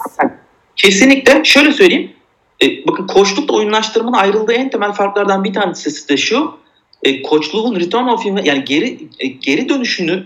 Kesinlikle. 0.76 1.44
Şöyle 1.44 1.72
söyleyeyim 1.72 2.19
e, 2.64 2.88
bakın 2.88 3.08
koçlukla 3.08 3.56
oyunlaştırmanın 3.56 4.18
ayrıldığı 4.18 4.54
en 4.54 4.70
temel 4.70 4.92
farklardan 4.92 5.44
bir 5.44 5.54
tanesi 5.54 6.10
de 6.10 6.18
şu. 6.18 6.60
E, 7.04 7.22
koçluğun 7.22 7.80
return 7.80 8.08
of 8.08 8.26
yani 8.26 8.64
geri 8.66 8.98
e, 9.20 9.28
geri 9.28 9.70
dönüşünü 9.70 10.26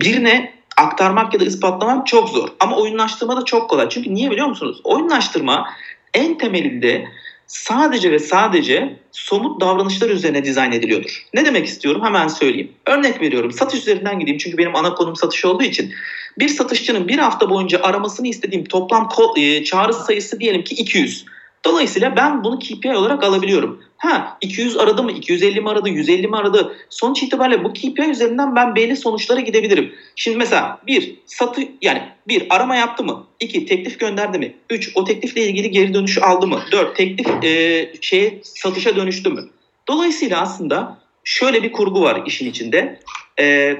birine 0.00 0.52
aktarmak 0.76 1.34
ya 1.34 1.40
da 1.40 1.44
ispatlamak 1.44 2.06
çok 2.06 2.28
zor. 2.28 2.48
Ama 2.60 2.76
oyunlaştırma 2.76 3.36
da 3.36 3.44
çok 3.44 3.70
kolay. 3.70 3.88
Çünkü 3.88 4.14
niye 4.14 4.30
biliyor 4.30 4.46
musunuz? 4.46 4.80
Oyunlaştırma 4.84 5.68
en 6.14 6.38
temelinde 6.38 7.08
sadece 7.46 8.10
ve 8.10 8.18
sadece 8.18 8.96
somut 9.12 9.60
davranışlar 9.60 10.10
üzerine 10.10 10.44
dizayn 10.44 10.72
ediliyordur. 10.72 11.26
Ne 11.34 11.44
demek 11.44 11.66
istiyorum? 11.66 12.02
Hemen 12.04 12.28
söyleyeyim. 12.28 12.72
Örnek 12.86 13.20
veriyorum. 13.20 13.52
Satış 13.52 13.80
üzerinden 13.80 14.18
gideyim 14.18 14.38
çünkü 14.38 14.58
benim 14.58 14.76
ana 14.76 14.94
konum 14.94 15.16
satış 15.16 15.44
olduğu 15.44 15.62
için. 15.62 15.92
Bir 16.38 16.48
satışçının 16.48 17.08
bir 17.08 17.18
hafta 17.18 17.50
boyunca 17.50 17.82
aramasını 17.82 18.28
istediğim 18.28 18.64
toplam 18.64 19.08
e, 19.36 19.64
çağrı 19.64 19.92
sayısı 19.92 20.40
diyelim 20.40 20.64
ki 20.64 20.74
200. 20.74 21.24
Dolayısıyla 21.64 22.16
ben 22.16 22.44
bunu 22.44 22.58
KPI 22.58 22.96
olarak 22.96 23.24
alabiliyorum. 23.24 23.82
Ha 23.96 24.38
200 24.40 24.76
aradı 24.76 25.02
mı, 25.02 25.12
250 25.12 25.60
mi 25.60 25.70
aradı, 25.70 25.88
150 25.88 26.28
mi 26.28 26.36
aradı? 26.36 26.76
Sonuç 26.90 27.22
itibariyle 27.22 27.64
bu 27.64 27.72
KPI 27.72 28.10
üzerinden 28.10 28.56
ben 28.56 28.76
belli 28.76 28.96
sonuçlara 28.96 29.40
gidebilirim. 29.40 29.94
Şimdi 30.16 30.36
mesela 30.36 30.80
bir 30.86 31.14
satı 31.26 31.62
yani 31.82 32.02
bir 32.28 32.46
arama 32.50 32.76
yaptı 32.76 33.04
mı? 33.04 33.26
İki 33.40 33.66
teklif 33.66 34.00
gönderdi 34.00 34.38
mi? 34.38 34.54
Üç 34.70 34.90
o 34.94 35.04
teklifle 35.04 35.42
ilgili 35.42 35.70
geri 35.70 35.94
dönüş 35.94 36.18
aldı 36.18 36.46
mı? 36.46 36.60
Dört 36.72 36.96
teklif 36.96 37.44
e, 37.44 37.92
şeye 38.00 38.40
satışa 38.42 38.96
dönüştü 38.96 39.30
mü? 39.30 39.48
Dolayısıyla 39.88 40.40
aslında 40.40 40.98
şöyle 41.24 41.62
bir 41.62 41.72
kurgu 41.72 42.02
var 42.02 42.22
işin 42.26 42.50
içinde. 42.50 43.00
E, 43.40 43.76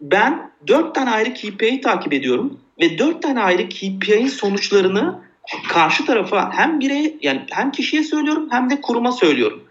ben 0.00 0.50
dört 0.66 0.94
tane 0.94 1.10
ayrı 1.10 1.34
KPI'yi 1.34 1.80
takip 1.80 2.12
ediyorum 2.12 2.60
ve 2.80 2.98
dört 2.98 3.22
tane 3.22 3.40
ayrı 3.40 3.68
KPI'nin 3.68 4.28
sonuçlarını 4.28 5.22
karşı 5.68 6.06
tarafa 6.06 6.52
hem 6.52 6.80
bireye 6.80 7.16
yani 7.22 7.40
hem 7.50 7.72
kişiye 7.72 8.02
söylüyorum 8.02 8.48
hem 8.50 8.70
de 8.70 8.80
kuruma 8.80 9.12
söylüyorum. 9.12 9.62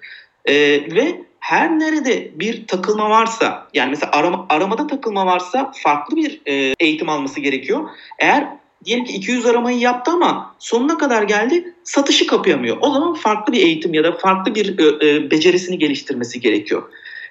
Ee, 0.46 0.56
ve 0.96 1.22
her 1.40 1.80
nerede 1.80 2.32
bir 2.36 2.68
takılma 2.68 3.10
varsa 3.10 3.68
yani 3.74 3.90
mesela 3.90 4.12
arama, 4.12 4.46
aramada 4.50 4.88
takılma 4.88 5.26
varsa 5.26 5.72
farklı 5.76 6.16
bir 6.16 6.42
e, 6.46 6.76
eğitim 6.80 7.10
alması 7.10 7.40
gerekiyor. 7.40 7.90
Eğer 8.20 8.48
diyelim 8.86 9.06
ki 9.06 9.14
200 9.14 9.46
aramayı 9.46 9.80
yaptı 9.80 10.12
ama 10.12 10.56
sonuna 10.60 10.98
kadar 10.98 11.24
geldi 11.24 11.74
satışı 11.84 12.28
kapayamıyor. 12.28 12.78
O 12.82 12.92
zaman 12.92 13.14
farklı 13.14 13.54
bir 13.54 13.62
eğitim 13.62 13.94
ya 13.94 14.04
da 14.04 14.12
farklı 14.12 14.56
bir 14.56 14.80
e, 14.80 15.10
e, 15.10 15.32
becerisini 15.32 15.78
geliştirmesi 15.78 16.40
gerekiyor. 16.40 16.84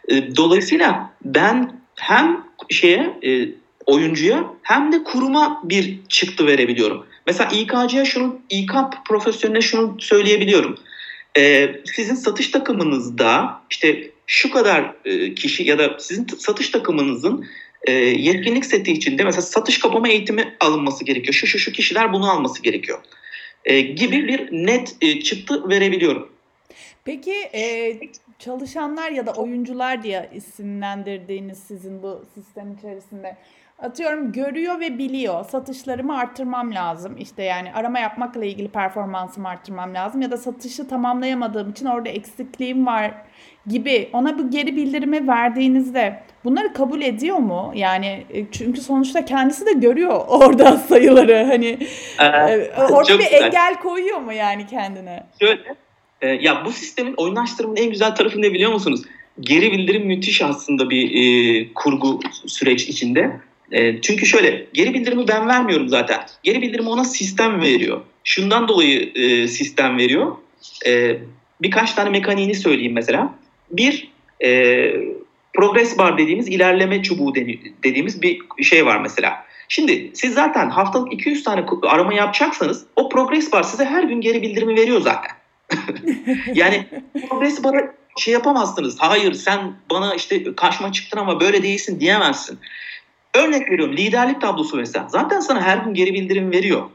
E, 0.09 0.37
dolayısıyla 0.37 1.11
ben 1.25 1.73
hem 1.97 2.45
şeye 2.71 3.19
e, 3.23 3.49
oyuncuya 3.87 4.45
hem 4.63 4.93
de 4.93 5.05
kuruma 5.05 5.61
bir 5.65 6.01
çıktı 6.09 6.47
verebiliyorum. 6.47 7.07
Mesela 7.31 7.51
İK'cıya 7.51 8.05
şunu, 8.05 8.41
İK 8.51 8.73
profesyoneline 9.09 9.61
şunu 9.61 9.97
söyleyebiliyorum. 10.01 10.79
Ee, 11.39 11.75
sizin 11.95 12.15
satış 12.15 12.51
takımınızda 12.51 13.61
işte 13.71 14.11
şu 14.27 14.51
kadar 14.51 14.95
e, 15.05 15.35
kişi 15.35 15.63
ya 15.63 15.79
da 15.79 15.99
sizin 15.99 16.27
satış 16.27 16.71
takımınızın 16.71 17.47
e, 17.87 17.93
yetkinlik 17.93 18.67
seti 18.67 18.93
içinde 18.93 19.25
mesela 19.25 19.43
satış 19.43 19.79
kapama 19.79 20.09
eğitimi 20.09 20.57
alınması 20.61 21.05
gerekiyor. 21.05 21.35
Şu 21.35 21.47
şu 21.47 21.59
şu 21.59 21.73
kişiler 21.73 22.13
bunu 22.13 22.31
alması 22.31 22.63
gerekiyor. 22.63 22.99
E, 23.65 23.81
gibi 23.81 24.29
bir 24.29 24.53
net 24.53 25.01
çıktı 25.25 25.69
verebiliyorum. 25.69 26.33
Peki 27.05 27.35
çalışanlar 28.39 29.11
ya 29.11 29.27
da 29.27 29.33
oyuncular 29.33 30.03
diye 30.03 30.31
isimlendirdiğiniz 30.35 31.59
sizin 31.59 32.03
bu 32.03 32.25
sistem 32.35 32.77
içerisinde 32.79 33.37
atıyorum 33.83 34.33
görüyor 34.33 34.81
ve 34.81 34.99
biliyor 34.99 35.45
satışlarımı 35.45 36.19
arttırmam 36.19 36.75
lazım. 36.75 37.17
İşte 37.19 37.43
yani 37.43 37.73
arama 37.73 37.99
yapmakla 37.99 38.45
ilgili 38.45 38.69
performansımı 38.69 39.49
arttırmam 39.49 39.95
lazım 39.95 40.23
ya 40.23 40.31
da 40.31 40.37
satışı 40.37 40.89
tamamlayamadığım 40.89 41.71
için 41.71 41.87
orada 41.87 42.09
eksikliğim 42.09 42.87
var 42.87 43.13
gibi 43.67 44.11
ona 44.13 44.39
bu 44.39 44.51
geri 44.51 44.77
bildirimi 44.77 45.29
verdiğinizde 45.29 46.23
bunları 46.45 46.73
kabul 46.73 47.03
ediyor 47.03 47.37
mu? 47.37 47.73
Yani 47.75 48.27
e, 48.31 48.51
çünkü 48.53 48.81
sonuçta 48.81 49.25
kendisi 49.25 49.67
de 49.67 49.73
görüyor 49.73 50.21
orada 50.29 50.77
sayıları 50.77 51.45
hani 51.45 51.79
ee, 52.21 52.71
orada 52.91 53.19
bir 53.19 53.25
güzel. 53.25 53.43
engel 53.43 53.75
koyuyor 53.81 54.19
mu 54.19 54.33
yani 54.33 54.67
kendine? 54.67 55.27
Şöyle 55.41 55.61
e, 56.21 56.29
ya 56.29 56.65
bu 56.65 56.73
sistemin 56.73 57.15
oyunlaştırmanın 57.17 57.77
en 57.77 57.91
güzel 57.91 58.15
tarafı 58.15 58.43
ne 58.43 58.53
biliyor 58.53 58.73
musunuz? 58.73 59.03
Geri 59.41 59.73
bildirim 59.73 60.07
müthiş 60.07 60.43
aslında 60.43 60.91
bir 60.91 61.11
e, 61.15 61.73
kurgu 61.75 62.21
süreç 62.47 62.89
içinde. 62.89 63.41
E, 63.73 64.01
çünkü 64.01 64.27
şöyle 64.27 64.67
geri 64.73 64.95
bildirimi 64.95 65.29
ben 65.29 65.49
vermiyorum 65.49 65.89
zaten. 65.89 66.21
Geri 66.43 66.63
bildirimi 66.63 66.89
ona 66.89 67.05
sistem 67.05 67.61
veriyor. 67.61 68.01
Şundan 68.25 68.69
dolayı 68.69 69.13
e, 69.15 69.49
sistem 69.49 69.99
veriyor. 69.99 70.37
E, 70.87 71.17
birkaç 71.63 71.93
tane 71.93 72.11
mekaniğini 72.11 72.55
söyleyeyim 72.55 72.93
mesela. 72.93 73.35
Bir 73.71 74.11
e, 74.45 74.93
progress 75.55 75.99
bar 75.99 76.19
dediğimiz 76.19 76.49
ilerleme 76.49 77.03
çubuğu 77.03 77.35
dediğimiz 77.85 78.23
bir 78.23 78.41
şey 78.63 78.87
var 78.87 79.01
mesela. 79.01 79.45
Şimdi 79.69 80.11
siz 80.15 80.35
zaten 80.35 80.71
haftalık 80.71 81.13
200 81.13 81.45
tane 81.45 81.65
arama 81.83 82.15
yapacaksanız 82.15 82.85
o 82.97 83.09
progress 83.09 83.53
bar 83.53 83.63
size 83.63 83.85
her 83.85 84.03
gün 84.03 84.21
geri 84.21 84.43
bildirimi 84.43 84.77
veriyor 84.77 85.01
zaten. 85.01 85.31
yani 86.55 86.87
progress 87.29 87.65
bar'a 87.65 87.95
şey 88.19 88.35
yapamazsınız. 88.35 88.97
Hayır 88.99 89.35
sen 89.35 89.75
bana 89.91 90.15
işte 90.15 90.55
karşıma 90.55 90.93
çıktın 90.93 91.19
ama 91.19 91.41
böyle 91.41 91.63
değilsin 91.63 92.01
diyemezsin. 92.01 92.59
Örnek 93.35 93.71
veriyorum 93.71 93.97
liderlik 93.97 94.41
tablosu 94.41 94.77
mesela. 94.77 95.09
Zaten 95.09 95.41
sana 95.41 95.63
her 95.63 95.79
gün 95.79 95.95
geri 95.95 96.15
bildirim 96.15 96.53
veriyor. 96.53 96.91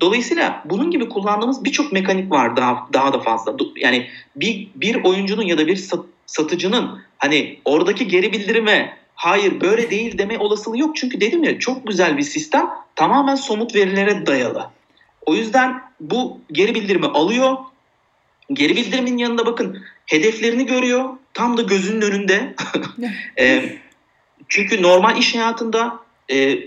Dolayısıyla 0.00 0.62
bunun 0.64 0.90
gibi 0.90 1.08
kullandığımız 1.08 1.64
birçok 1.64 1.92
mekanik 1.92 2.30
var 2.30 2.56
daha 2.56 2.88
daha 2.92 3.12
da 3.12 3.20
fazla. 3.20 3.56
Yani 3.76 4.06
bir 4.36 4.68
bir 4.74 5.04
oyuncunun 5.04 5.42
ya 5.42 5.58
da 5.58 5.66
bir 5.66 5.88
satıcının 6.26 7.02
hani 7.18 7.58
oradaki 7.64 8.08
geri 8.08 8.32
bildirime 8.32 8.96
hayır 9.14 9.60
böyle 9.60 9.90
değil 9.90 10.18
deme 10.18 10.38
olasılığı 10.38 10.78
yok. 10.78 10.96
Çünkü 10.96 11.20
dedim 11.20 11.44
ya 11.44 11.58
çok 11.58 11.86
güzel 11.86 12.16
bir 12.16 12.22
sistem 12.22 12.70
tamamen 12.96 13.34
somut 13.34 13.74
verilere 13.74 14.26
dayalı. 14.26 14.70
O 15.26 15.34
yüzden 15.34 15.82
bu 16.00 16.40
geri 16.52 16.74
bildirimi 16.74 17.06
alıyor. 17.06 17.56
Geri 18.52 18.76
bildirimin 18.76 19.18
yanında 19.18 19.46
bakın 19.46 19.82
hedeflerini 20.06 20.66
görüyor. 20.66 21.10
Tam 21.34 21.56
da 21.56 21.62
gözünün 21.62 22.00
önünde. 22.00 22.54
çünkü 24.48 24.82
normal 24.82 25.18
iş 25.18 25.34
hayatında 25.34 25.98
e, 26.30 26.58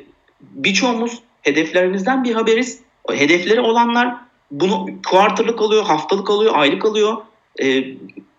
birçoğumuz 0.42 1.20
hedeflerimizden 1.42 2.24
bir 2.24 2.34
haberiz. 2.34 2.80
Hedefleri 3.10 3.60
olanlar 3.60 4.16
bunu 4.52 4.86
kuartırlık 5.10 5.62
alıyor, 5.62 5.86
haftalık 5.86 6.30
alıyor, 6.30 6.54
aylık 6.56 6.86
alıyor. 6.86 7.18
E, 7.62 7.84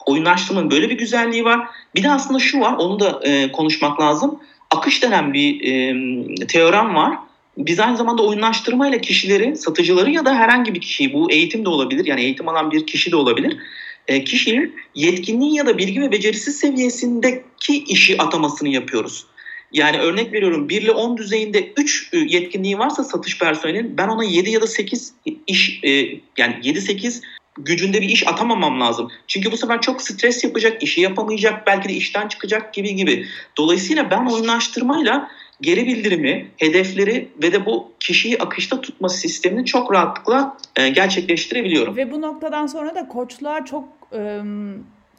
oyunlaştırmanın 0.06 0.70
böyle 0.70 0.90
bir 0.90 0.98
güzelliği 0.98 1.44
var. 1.44 1.68
Bir 1.94 2.02
de 2.02 2.10
aslında 2.10 2.38
şu 2.38 2.60
var, 2.60 2.72
onu 2.72 3.00
da 3.00 3.20
e, 3.22 3.52
konuşmak 3.52 4.00
lazım. 4.00 4.38
Akış 4.70 5.02
denen 5.02 5.32
bir 5.32 5.60
e, 5.60 6.46
teorem 6.46 6.94
var. 6.94 7.18
Biz 7.58 7.80
aynı 7.80 7.96
zamanda 7.96 8.22
oyunlaştırmayla 8.22 8.98
kişileri, 8.98 9.56
satıcıları 9.56 10.10
ya 10.10 10.24
da 10.24 10.34
herhangi 10.34 10.74
bir 10.74 10.80
kişiyi, 10.80 11.12
bu 11.12 11.30
eğitim 11.30 11.64
de 11.64 11.68
olabilir, 11.68 12.06
yani 12.06 12.20
eğitim 12.20 12.48
alan 12.48 12.70
bir 12.70 12.86
kişi 12.86 13.12
de 13.12 13.16
olabilir 13.16 13.58
e, 14.08 14.24
kişinin 14.24 14.74
yetkinliği 14.94 15.54
ya 15.54 15.66
da 15.66 15.78
bilgi 15.78 16.00
ve 16.00 16.12
becerisi 16.12 16.52
seviyesindeki 16.52 17.84
işi 17.84 18.22
atamasını 18.22 18.68
yapıyoruz. 18.68 19.26
Yani 19.72 19.98
örnek 19.98 20.32
veriyorum 20.32 20.68
1 20.68 20.82
ile 20.82 20.90
10 20.90 21.16
düzeyinde 21.16 21.72
3 21.76 22.10
e, 22.12 22.18
yetkinliği 22.18 22.78
varsa 22.78 23.04
satış 23.04 23.38
personelinin 23.38 23.96
ben 23.96 24.08
ona 24.08 24.24
7 24.24 24.50
ya 24.50 24.60
da 24.60 24.66
8 24.66 25.12
iş 25.46 25.80
e, 25.84 25.90
yani 26.36 26.54
7-8 26.62 27.22
gücünde 27.58 28.00
bir 28.00 28.08
iş 28.08 28.26
atamamam 28.26 28.80
lazım. 28.80 29.10
Çünkü 29.26 29.52
bu 29.52 29.56
sefer 29.56 29.80
çok 29.80 30.02
stres 30.02 30.44
yapacak, 30.44 30.82
işi 30.82 31.00
yapamayacak, 31.00 31.66
belki 31.66 31.88
de 31.88 31.92
işten 31.92 32.28
çıkacak 32.28 32.74
gibi 32.74 32.94
gibi. 32.94 33.26
Dolayısıyla 33.56 34.10
ben 34.10 34.26
oyunlaştırmayla 34.26 35.30
geri 35.60 35.86
bildirimi, 35.86 36.50
hedefleri 36.56 37.28
ve 37.42 37.52
de 37.52 37.66
bu 37.66 37.92
kişiyi 38.00 38.38
akışta 38.38 38.80
tutma 38.80 39.08
sistemini 39.08 39.64
çok 39.64 39.92
rahatlıkla 39.92 40.56
e, 40.76 40.88
gerçekleştirebiliyorum. 40.88 41.96
Ve 41.96 42.12
bu 42.12 42.20
noktadan 42.20 42.66
sonra 42.66 42.94
da 42.94 43.08
koçluğa 43.08 43.64
çok 43.64 43.97
e, 44.12 44.40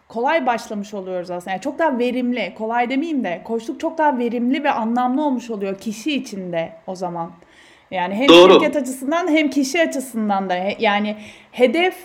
kolay 0.07 0.45
başlamış 0.45 0.93
oluyoruz 0.93 1.31
aslında. 1.31 1.51
Yani 1.51 1.61
çok 1.61 1.79
daha 1.79 1.99
verimli, 1.99 2.53
kolay 2.57 2.89
demeyeyim 2.89 3.23
de 3.23 3.41
koçluk 3.43 3.79
çok 3.79 3.97
daha 3.97 4.17
verimli 4.17 4.63
ve 4.63 4.71
anlamlı 4.71 5.25
olmuş 5.25 5.49
oluyor 5.49 5.79
kişi 5.79 6.15
için 6.15 6.51
de 6.53 6.73
o 6.87 6.95
zaman. 6.95 7.31
Yani 7.91 8.15
hem 8.15 8.27
Doğru. 8.27 8.53
şirket 8.53 8.75
açısından 8.75 9.27
hem 9.27 9.49
kişi 9.49 9.81
açısından 9.81 10.49
da 10.49 10.55
yani 10.79 11.17
hedef 11.51 11.95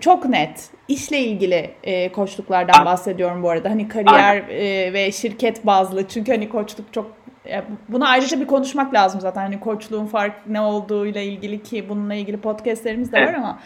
çok 0.00 0.24
net. 0.28 0.70
İşle 0.88 1.18
ilgili 1.18 1.70
e, 1.84 2.12
koçluklardan 2.12 2.84
bahsediyorum 2.84 3.42
bu 3.42 3.50
arada. 3.50 3.70
Hani 3.70 3.88
kariyer 3.88 4.36
e, 4.36 4.92
ve 4.92 5.12
şirket 5.12 5.66
bazlı. 5.66 6.08
Çünkü 6.08 6.32
hani 6.32 6.48
koçluk 6.48 6.92
çok 6.92 7.12
bunu 7.88 8.08
ayrıca 8.08 8.40
bir 8.40 8.46
konuşmak 8.46 8.94
lazım 8.94 9.20
zaten. 9.20 9.40
Hani 9.40 9.60
koçluğun 9.60 10.06
fark 10.06 10.46
ne 10.46 10.60
olduğuyla 10.60 11.20
ilgili 11.20 11.62
ki 11.62 11.88
bununla 11.88 12.14
ilgili 12.14 12.36
podcastlerimiz 12.36 13.12
de 13.12 13.26
var 13.26 13.34
ama 13.34 13.58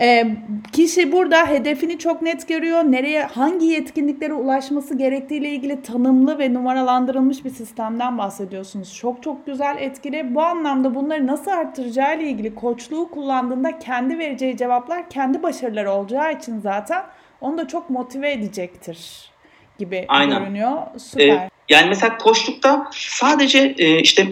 e, 0.00 0.26
kişi 0.72 1.12
burada 1.12 1.46
hedefini 1.46 1.98
çok 1.98 2.22
net 2.22 2.48
görüyor. 2.48 2.84
Nereye, 2.84 3.22
hangi 3.22 3.66
yetkinliklere 3.66 4.34
ulaşması 4.34 4.98
gerektiğiyle 4.98 5.50
ilgili 5.50 5.82
tanımlı 5.82 6.38
ve 6.38 6.54
numaralandırılmış 6.54 7.44
bir 7.44 7.50
sistemden 7.50 8.18
bahsediyorsunuz. 8.18 8.94
Çok 8.96 9.22
çok 9.22 9.46
güzel, 9.46 9.76
etkili. 9.80 10.34
Bu 10.34 10.42
anlamda 10.42 10.94
bunları 10.94 11.26
nasıl 11.26 11.50
arttıracağı 11.50 12.16
ile 12.16 12.28
ilgili 12.28 12.54
koçluğu 12.54 13.10
kullandığında 13.10 13.78
kendi 13.78 14.18
vereceği 14.18 14.56
cevaplar 14.56 15.10
kendi 15.10 15.42
başarıları 15.42 15.92
olacağı 15.92 16.32
için 16.32 16.60
zaten 16.60 17.02
onu 17.40 17.58
da 17.58 17.68
çok 17.68 17.90
motive 17.90 18.32
edecektir 18.32 19.30
gibi 19.78 20.04
Aynen. 20.08 20.38
görünüyor. 20.38 20.72
Süper. 20.96 21.28
Ee, 21.28 21.48
Yani 21.68 21.88
mesela 21.88 22.18
koçlukta 22.18 22.86
sadece 22.92 23.74
e, 23.78 24.00
işte 24.00 24.26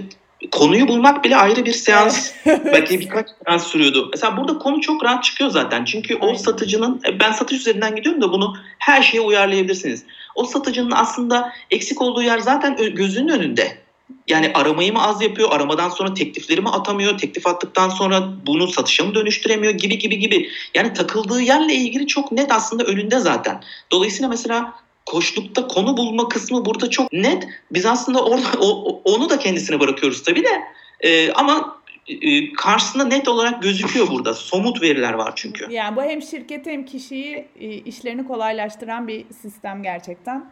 konuyu 0.50 0.88
bulmak 0.88 1.24
bile 1.24 1.36
ayrı 1.36 1.64
bir 1.64 1.72
seans 1.72 2.30
belki 2.46 3.00
birkaç 3.00 3.26
seans 3.46 3.66
sürüyordu. 3.66 4.08
Mesela 4.12 4.36
burada 4.36 4.58
konu 4.58 4.80
çok 4.80 5.04
rahat 5.04 5.24
çıkıyor 5.24 5.50
zaten. 5.50 5.84
Çünkü 5.84 6.16
o 6.16 6.34
satıcının 6.34 7.00
e, 7.08 7.20
ben 7.20 7.32
satış 7.32 7.58
üzerinden 7.58 7.96
gidiyorum 7.96 8.22
da 8.22 8.32
bunu 8.32 8.56
her 8.78 9.02
şeye 9.02 9.20
uyarlayabilirsiniz. 9.20 10.04
O 10.34 10.44
satıcının 10.44 10.90
aslında 10.90 11.52
eksik 11.70 12.02
olduğu 12.02 12.22
yer 12.22 12.38
zaten 12.38 12.76
gözünün 12.94 13.28
önünde. 13.28 13.82
Yani 14.28 14.50
aramayı 14.54 14.92
mı 14.92 15.02
az 15.02 15.22
yapıyor, 15.22 15.48
aramadan 15.52 15.88
sonra 15.88 16.14
teklifleri 16.14 16.60
mi 16.60 16.68
atamıyor, 16.68 17.18
teklif 17.18 17.46
attıktan 17.46 17.88
sonra 17.88 18.28
bunu 18.46 18.68
satışa 18.68 19.04
mı 19.04 19.14
dönüştüremiyor 19.14 19.72
gibi 19.72 19.98
gibi 19.98 20.18
gibi. 20.18 20.48
Yani 20.74 20.92
takıldığı 20.92 21.40
yerle 21.40 21.74
ilgili 21.74 22.06
çok 22.06 22.32
net 22.32 22.52
aslında 22.52 22.84
önünde 22.84 23.18
zaten. 23.18 23.62
Dolayısıyla 23.90 24.28
mesela 24.28 24.74
koçlukta 25.06 25.66
konu 25.66 25.96
bulma 25.96 26.28
kısmı 26.28 26.64
burada 26.64 26.90
çok 26.90 27.12
net. 27.12 27.48
Biz 27.72 27.86
aslında 27.86 28.24
orada 28.24 28.46
o- 28.60 29.00
onu 29.04 29.30
da 29.30 29.38
kendisine 29.38 29.80
bırakıyoruz 29.80 30.22
tabii 30.22 30.44
de. 30.44 30.62
Ee, 31.00 31.32
ama 31.32 31.82
e, 32.08 32.52
karşısında 32.52 33.04
net 33.04 33.28
olarak 33.28 33.62
gözüküyor 33.62 34.08
burada. 34.10 34.34
Somut 34.34 34.82
veriler 34.82 35.12
var 35.12 35.32
çünkü. 35.36 35.72
Yani 35.72 35.96
bu 35.96 36.02
hem 36.02 36.22
şirketi 36.22 36.70
hem 36.70 36.84
kişiyi 36.84 37.48
e, 37.60 37.68
işlerini 37.68 38.26
kolaylaştıran 38.26 39.08
bir 39.08 39.24
sistem 39.42 39.82
gerçekten. 39.82 40.50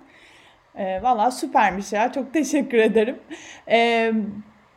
E, 0.75 1.03
Valla 1.03 1.31
süpermiş 1.31 1.93
ya. 1.93 2.13
Çok 2.13 2.33
teşekkür 2.33 2.79
ederim. 2.79 3.17
E, 3.71 4.13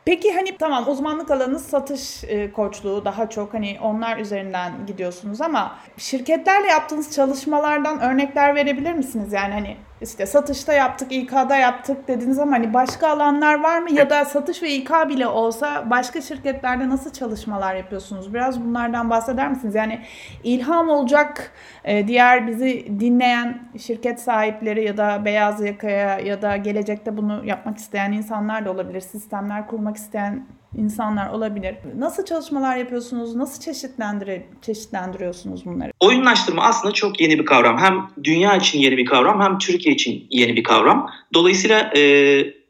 peki 0.04 0.34
hani 0.34 0.56
tamam 0.58 0.88
uzmanlık 0.88 1.30
alanınız 1.30 1.66
satış 1.66 2.24
e, 2.24 2.52
koçluğu 2.52 3.04
daha 3.04 3.30
çok 3.30 3.54
hani 3.54 3.78
onlar 3.82 4.18
üzerinden 4.18 4.86
gidiyorsunuz 4.86 5.40
ama 5.40 5.78
şirketlerle 5.96 6.66
yaptığınız 6.66 7.14
çalışmalardan 7.14 8.00
örnekler 8.00 8.54
verebilir 8.54 8.92
misiniz? 8.92 9.32
Yani 9.32 9.52
hani 9.52 9.76
işte 10.04 10.26
satışta 10.26 10.72
yaptık, 10.72 11.12
İK'da 11.12 11.56
yaptık 11.56 12.08
dediniz 12.08 12.38
ama 12.38 12.52
hani 12.52 12.74
başka 12.74 13.08
alanlar 13.08 13.62
var 13.62 13.78
mı? 13.78 13.90
Ya 13.90 14.10
da 14.10 14.24
satış 14.24 14.62
ve 14.62 14.70
İK 14.70 14.90
bile 15.08 15.26
olsa 15.26 15.90
başka 15.90 16.20
şirketlerde 16.20 16.88
nasıl 16.88 17.12
çalışmalar 17.12 17.74
yapıyorsunuz? 17.74 18.34
Biraz 18.34 18.64
bunlardan 18.64 19.10
bahseder 19.10 19.50
misiniz? 19.50 19.74
Yani 19.74 20.00
ilham 20.44 20.88
olacak 20.88 21.52
e, 21.84 22.08
diğer 22.08 22.46
bizi 22.46 22.86
dinleyen 23.00 23.68
şirket 23.78 24.20
sahipleri 24.20 24.84
ya 24.84 24.96
da 24.96 25.24
beyaz 25.24 25.60
yakaya 25.60 26.18
ya 26.18 26.42
da 26.42 26.56
gelecekte 26.56 27.16
bunu 27.16 27.44
yapmak 27.44 27.78
isteyen 27.78 28.12
insanlar 28.12 28.64
da 28.64 28.70
olabilir. 28.70 29.00
Sistemler 29.00 29.66
kurmak 29.66 29.96
isteyen 29.96 30.46
insanlar 30.78 31.30
olabilir. 31.30 31.74
Nasıl 31.98 32.24
çalışmalar 32.24 32.76
yapıyorsunuz? 32.76 33.34
Nasıl 33.34 33.62
çeşitlendire, 33.62 34.46
çeşitlendiriyorsunuz 34.62 35.66
bunları? 35.66 35.92
Oyunlaştırma 36.00 36.62
aslında 36.62 36.94
çok 36.94 37.20
yeni 37.20 37.38
bir 37.38 37.46
kavram. 37.46 37.78
Hem 37.78 38.08
dünya 38.24 38.56
için 38.56 38.78
yeni 38.78 38.96
bir 38.96 39.06
kavram 39.06 39.40
hem 39.40 39.58
Türkiye 39.58 39.94
için 39.94 40.26
yeni 40.30 40.56
bir 40.56 40.64
kavram. 40.64 41.10
Dolayısıyla 41.34 41.92
e, 41.96 42.00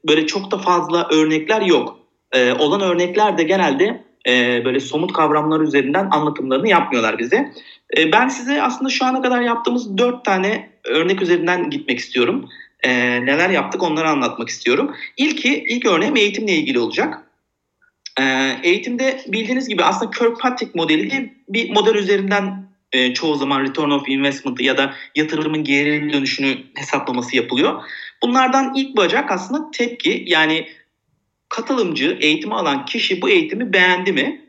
böyle 0.09 0.27
çok 0.27 0.51
da 0.51 0.59
fazla 0.59 1.09
örnekler 1.09 1.61
yok. 1.61 1.99
E, 2.33 2.53
olan 2.53 2.81
örnekler 2.81 3.39
de 3.39 3.43
genelde 3.43 4.05
e, 4.29 4.65
böyle 4.65 4.81
somut 4.81 5.13
kavramlar 5.13 5.61
üzerinden 5.61 6.09
anlatımlarını 6.11 6.69
yapmıyorlar 6.69 7.19
bize. 7.19 7.53
E, 7.99 8.13
ben 8.13 8.29
size 8.29 8.63
aslında 8.63 8.91
şu 8.91 9.05
ana 9.05 9.23
kadar 9.23 9.41
yaptığımız 9.41 9.99
dört 9.99 10.25
tane 10.25 10.71
örnek 10.85 11.23
üzerinden 11.23 11.71
gitmek 11.71 11.99
istiyorum. 11.99 12.49
E, 12.83 12.91
neler 13.27 13.51
yaptık 13.51 13.83
onları 13.83 14.09
anlatmak 14.09 14.49
istiyorum. 14.49 14.95
İlki, 15.17 15.65
ilk 15.69 15.87
örneğim 15.87 16.17
eğitimle 16.17 16.53
ilgili 16.53 16.79
olacak. 16.79 17.24
E, 18.21 18.25
eğitimde 18.63 19.21
bildiğiniz 19.29 19.69
gibi 19.69 19.85
aslında 19.85 20.11
Kirkpatrick 20.11 20.73
modeli 20.75 21.11
diye 21.11 21.35
bir 21.49 21.71
model 21.71 21.95
üzerinden 21.95 22.65
e, 22.93 23.15
çoğu 23.15 23.35
zaman 23.35 23.63
return 23.63 23.91
of 23.91 24.09
investment 24.09 24.61
ya 24.61 24.79
da 24.79 24.95
yatırımın 25.15 25.65
geri 25.65 26.13
dönüşünü 26.13 26.57
hesaplaması 26.75 27.37
yapılıyor. 27.37 27.83
Bunlardan 28.23 28.73
ilk 28.77 28.97
bacak 28.97 29.31
aslında 29.33 29.71
tepki 29.71 30.25
yani 30.27 30.69
katılımcı, 31.49 32.19
eğitimi 32.21 32.55
alan 32.55 32.85
kişi 32.85 33.23
bu 33.23 33.31
eğitimi 33.31 33.73
beğendi 33.73 34.13
mi? 34.13 34.41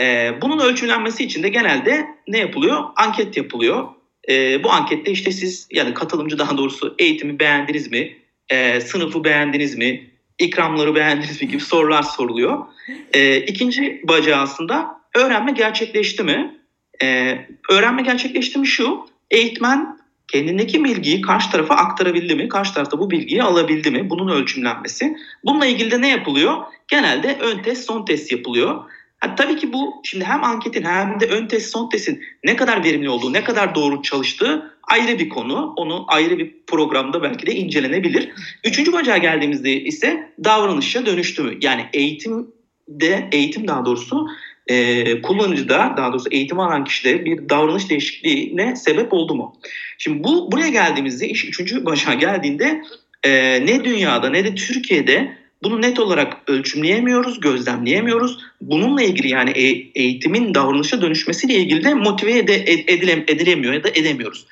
E, 0.00 0.32
bunun 0.42 0.58
ölçülenmesi 0.58 1.24
için 1.24 1.42
de 1.42 1.48
genelde 1.48 2.06
ne 2.28 2.38
yapılıyor? 2.38 2.84
Anket 2.96 3.36
yapılıyor. 3.36 3.88
E, 4.28 4.64
bu 4.64 4.70
ankette 4.70 5.10
işte 5.10 5.32
siz 5.32 5.68
yani 5.70 5.94
katılımcı 5.94 6.38
daha 6.38 6.58
doğrusu 6.58 6.94
eğitimi 6.98 7.38
beğendiniz 7.38 7.90
mi? 7.90 8.16
E, 8.48 8.80
sınıfı 8.80 9.24
beğendiniz 9.24 9.76
mi? 9.78 10.11
İkramları 10.42 10.94
beğendiniz 10.94 11.42
mi 11.42 11.48
gibi 11.48 11.60
sorular 11.60 12.02
soruluyor. 12.02 12.66
E, 13.12 13.36
ikinci 13.36 14.02
bacağı 14.08 14.40
aslında 14.40 15.00
öğrenme 15.14 15.52
gerçekleşti 15.52 16.22
mi? 16.22 16.60
E, 17.02 17.38
öğrenme 17.70 18.02
gerçekleşti 18.02 18.58
mi 18.58 18.66
şu, 18.66 19.06
eğitmen 19.30 19.98
kendindeki 20.28 20.84
bilgiyi 20.84 21.20
karşı 21.20 21.50
tarafa 21.50 21.74
aktarabildi 21.74 22.34
mi? 22.34 22.48
Karşı 22.48 22.74
tarafta 22.74 22.98
bu 22.98 23.10
bilgiyi 23.10 23.42
alabildi 23.42 23.90
mi? 23.90 24.10
Bunun 24.10 24.28
ölçümlenmesi. 24.28 25.16
Bununla 25.44 25.66
ilgili 25.66 25.90
de 25.90 26.00
ne 26.00 26.08
yapılıyor? 26.08 26.56
Genelde 26.88 27.38
ön 27.40 27.62
test, 27.62 27.84
son 27.84 28.04
test 28.04 28.32
yapılıyor. 28.32 28.84
Ha, 29.22 29.34
tabii 29.34 29.56
ki 29.56 29.72
bu 29.72 30.00
şimdi 30.04 30.24
hem 30.24 30.44
anketin 30.44 30.82
hem 30.82 31.20
de 31.20 31.26
ön 31.26 31.46
test, 31.46 31.70
son 31.72 31.88
testin 31.88 32.22
ne 32.44 32.56
kadar 32.56 32.84
verimli 32.84 33.08
olduğu, 33.08 33.32
ne 33.32 33.44
kadar 33.44 33.74
doğru 33.74 34.02
çalıştığı 34.02 34.76
ayrı 34.82 35.18
bir 35.18 35.28
konu. 35.28 35.72
Onu 35.76 36.04
ayrı 36.08 36.38
bir 36.38 36.54
programda 36.66 37.22
belki 37.22 37.46
de 37.46 37.54
incelenebilir. 37.54 38.28
Üçüncü 38.64 38.92
bacağa 38.92 39.16
geldiğimizde 39.16 39.80
ise 39.80 40.32
davranışa 40.44 41.06
dönüştü 41.06 41.42
mü? 41.42 41.58
Yani 41.60 41.86
eğitimde, 41.92 43.28
eğitim 43.32 43.68
daha 43.68 43.84
doğrusu 43.84 44.26
e, 44.66 45.22
kullanıcıda 45.22 45.94
daha 45.96 46.12
doğrusu 46.12 46.28
eğitim 46.30 46.60
alan 46.60 46.84
kişide 46.84 47.24
bir 47.24 47.48
davranış 47.48 47.90
değişikliğine 47.90 48.76
sebep 48.76 49.12
oldu 49.12 49.34
mu? 49.34 49.56
Şimdi 49.98 50.24
bu 50.24 50.52
buraya 50.52 50.68
geldiğimizde 50.68 51.28
iş 51.28 51.44
üçüncü 51.44 51.84
başa 51.84 52.14
geldiğinde 52.14 52.82
e, 53.24 53.30
ne 53.66 53.84
dünyada 53.84 54.30
ne 54.30 54.44
de 54.44 54.54
Türkiye'de 54.54 55.41
bunu 55.62 55.82
net 55.82 56.00
olarak 56.00 56.36
ölçümleyemiyoruz, 56.46 57.40
gözlemleyemiyoruz. 57.40 58.38
Bununla 58.60 59.02
ilgili 59.02 59.28
yani 59.28 59.50
e- 59.50 60.00
eğitimin 60.02 60.54
davranışa 60.54 61.02
dönüşmesiyle 61.02 61.54
ilgili 61.54 61.84
de 61.84 61.94
motive 61.94 62.38
ede- 62.38 62.64
edile- 62.86 63.24
edilemiyor 63.28 63.72
ya 63.72 63.84
da 63.84 63.88
edemiyoruz. 63.88 64.46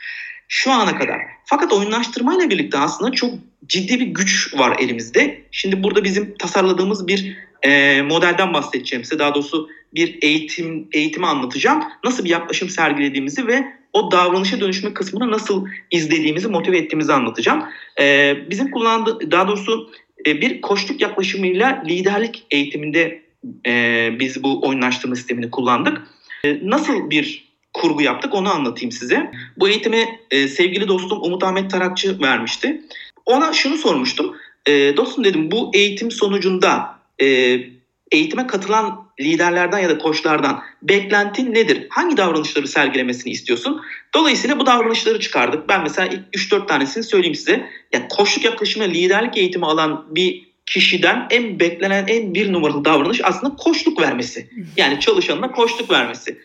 Şu 0.49 0.73
ana 0.73 0.99
kadar. 0.99 1.18
Fakat 1.44 1.73
oyunlaştırmayla 1.73 2.51
birlikte 2.51 2.79
aslında 2.79 3.12
çok 3.12 3.35
ciddi 3.66 4.01
bir 4.01 4.07
güç 4.07 4.55
var 4.55 4.77
elimizde. 4.79 5.42
Şimdi 5.51 5.83
burada 5.83 6.05
bizim 6.05 6.35
tasarladığımız 6.38 7.09
bir 7.09 7.37
e, 7.62 8.03
modelden 8.03 8.55
bahsedeceğim 8.55 9.05
size. 9.05 9.18
Daha 9.18 9.35
doğrusu 9.35 9.68
bir 9.94 10.18
eğitim 10.23 10.88
eğitimi 10.92 11.27
anlatacağım. 11.27 11.83
Nasıl 12.05 12.25
bir 12.25 12.31
yaklaşım 12.31 12.68
sergilediğimizi 12.68 13.46
ve 13.46 13.64
o 13.92 14.12
davranışa 14.12 14.61
dönüşme 14.61 14.94
kısmını 14.94 15.31
nasıl 15.31 15.66
izlediğimizi, 15.90 16.49
motive 16.49 16.79
ettiğimizi 16.79 17.12
anlatacağım. 17.12 17.64
E, 18.01 18.37
bizim 18.51 18.70
kullandığı, 18.70 19.31
daha 19.31 19.49
doğrusu 19.49 19.90
e, 20.26 20.40
bir 20.40 20.61
koçluk 20.61 21.00
yaklaşımıyla 21.00 21.83
liderlik 21.87 22.46
eğitiminde 22.50 23.22
e, 23.66 24.09
biz 24.18 24.42
bu 24.42 24.68
oyunlaştırma 24.68 25.16
sistemini 25.16 25.50
kullandık. 25.50 26.02
E, 26.44 26.59
nasıl 26.62 27.11
bir 27.11 27.50
kurgu 27.74 28.02
yaptık 28.02 28.35
onu 28.35 28.50
anlatayım 28.50 28.92
size. 28.92 29.30
Bu 29.56 29.68
eğitimi 29.68 30.18
e, 30.30 30.48
sevgili 30.48 30.88
dostum 30.88 31.22
Umut 31.22 31.44
Ahmet 31.44 31.70
Tarakçı 31.70 32.20
vermişti. 32.20 32.83
Ona 33.26 33.52
şunu 33.52 33.76
sormuştum. 33.76 34.37
E, 34.66 34.96
dostum 34.96 35.24
dedim 35.24 35.50
bu 35.50 35.70
eğitim 35.74 36.11
sonucunda 36.11 36.98
e, 37.22 37.61
eğitime 38.12 38.46
katılan 38.46 39.11
liderlerden 39.20 39.79
ya 39.79 39.88
da 39.88 39.99
koçlardan 39.99 40.62
beklentin 40.83 41.55
nedir? 41.55 41.87
Hangi 41.90 42.16
davranışları 42.16 42.68
sergilemesini 42.68 43.33
istiyorsun? 43.33 43.81
Dolayısıyla 44.14 44.59
bu 44.59 44.66
davranışları 44.66 45.20
çıkardık. 45.20 45.68
Ben 45.68 45.83
mesela 45.83 46.09
ilk 46.09 46.53
3-4 46.53 46.66
tanesini 46.66 47.05
söyleyeyim 47.05 47.35
size. 47.35 47.70
Yani 47.92 48.05
koçluk 48.09 48.44
yaklaşımına 48.44 48.88
liderlik 48.88 49.37
eğitimi 49.37 49.66
alan 49.66 50.07
bir 50.11 50.51
kişiden 50.66 51.27
en 51.31 51.61
beklenen 51.61 52.07
en 52.07 52.35
bir 52.35 52.53
numaralı 52.53 52.85
davranış 52.85 53.20
aslında 53.25 53.57
koçluk 53.57 54.01
vermesi. 54.01 54.51
Yani 54.77 55.01
çalışanına 55.01 55.53
koçluk 55.53 55.90
vermesi. 55.90 56.38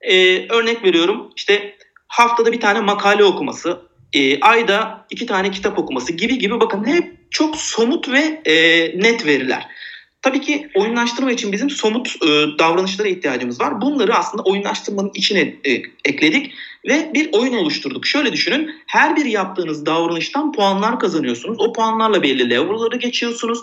Ee, 0.00 0.46
örnek 0.48 0.84
veriyorum 0.84 1.32
işte 1.36 1.76
haftada 2.08 2.52
bir 2.52 2.60
tane 2.60 2.80
makale 2.80 3.24
okuması, 3.24 3.80
e, 4.12 4.40
ayda 4.40 5.06
iki 5.10 5.26
tane 5.26 5.50
kitap 5.50 5.78
okuması 5.78 6.12
gibi 6.12 6.38
gibi 6.38 6.60
bakın 6.60 6.86
hep 6.86 7.18
çok 7.30 7.56
somut 7.56 8.08
ve 8.08 8.42
e, 8.44 8.54
net 9.02 9.26
veriler. 9.26 9.66
Tabii 10.22 10.40
ki 10.40 10.68
oyunlaştırma 10.74 11.32
için 11.32 11.52
bizim 11.52 11.70
somut 11.70 12.16
e, 12.22 12.26
davranışlara 12.58 13.08
ihtiyacımız 13.08 13.60
var. 13.60 13.80
Bunları 13.80 14.14
aslında 14.14 14.42
oyunlaştırmanın 14.42 15.10
içine 15.14 15.40
e, 15.40 15.72
ekledik 16.04 16.54
ve 16.88 17.10
bir 17.14 17.32
oyun 17.32 17.52
oluşturduk. 17.52 18.06
Şöyle 18.06 18.32
düşünün, 18.32 18.70
her 18.86 19.16
bir 19.16 19.24
yaptığınız 19.24 19.86
davranıştan 19.86 20.52
puanlar 20.52 20.98
kazanıyorsunuz. 20.98 21.60
O 21.60 21.72
puanlarla 21.72 22.22
belli 22.22 22.50
level'ları 22.50 22.96
geçiyorsunuz. 22.96 23.58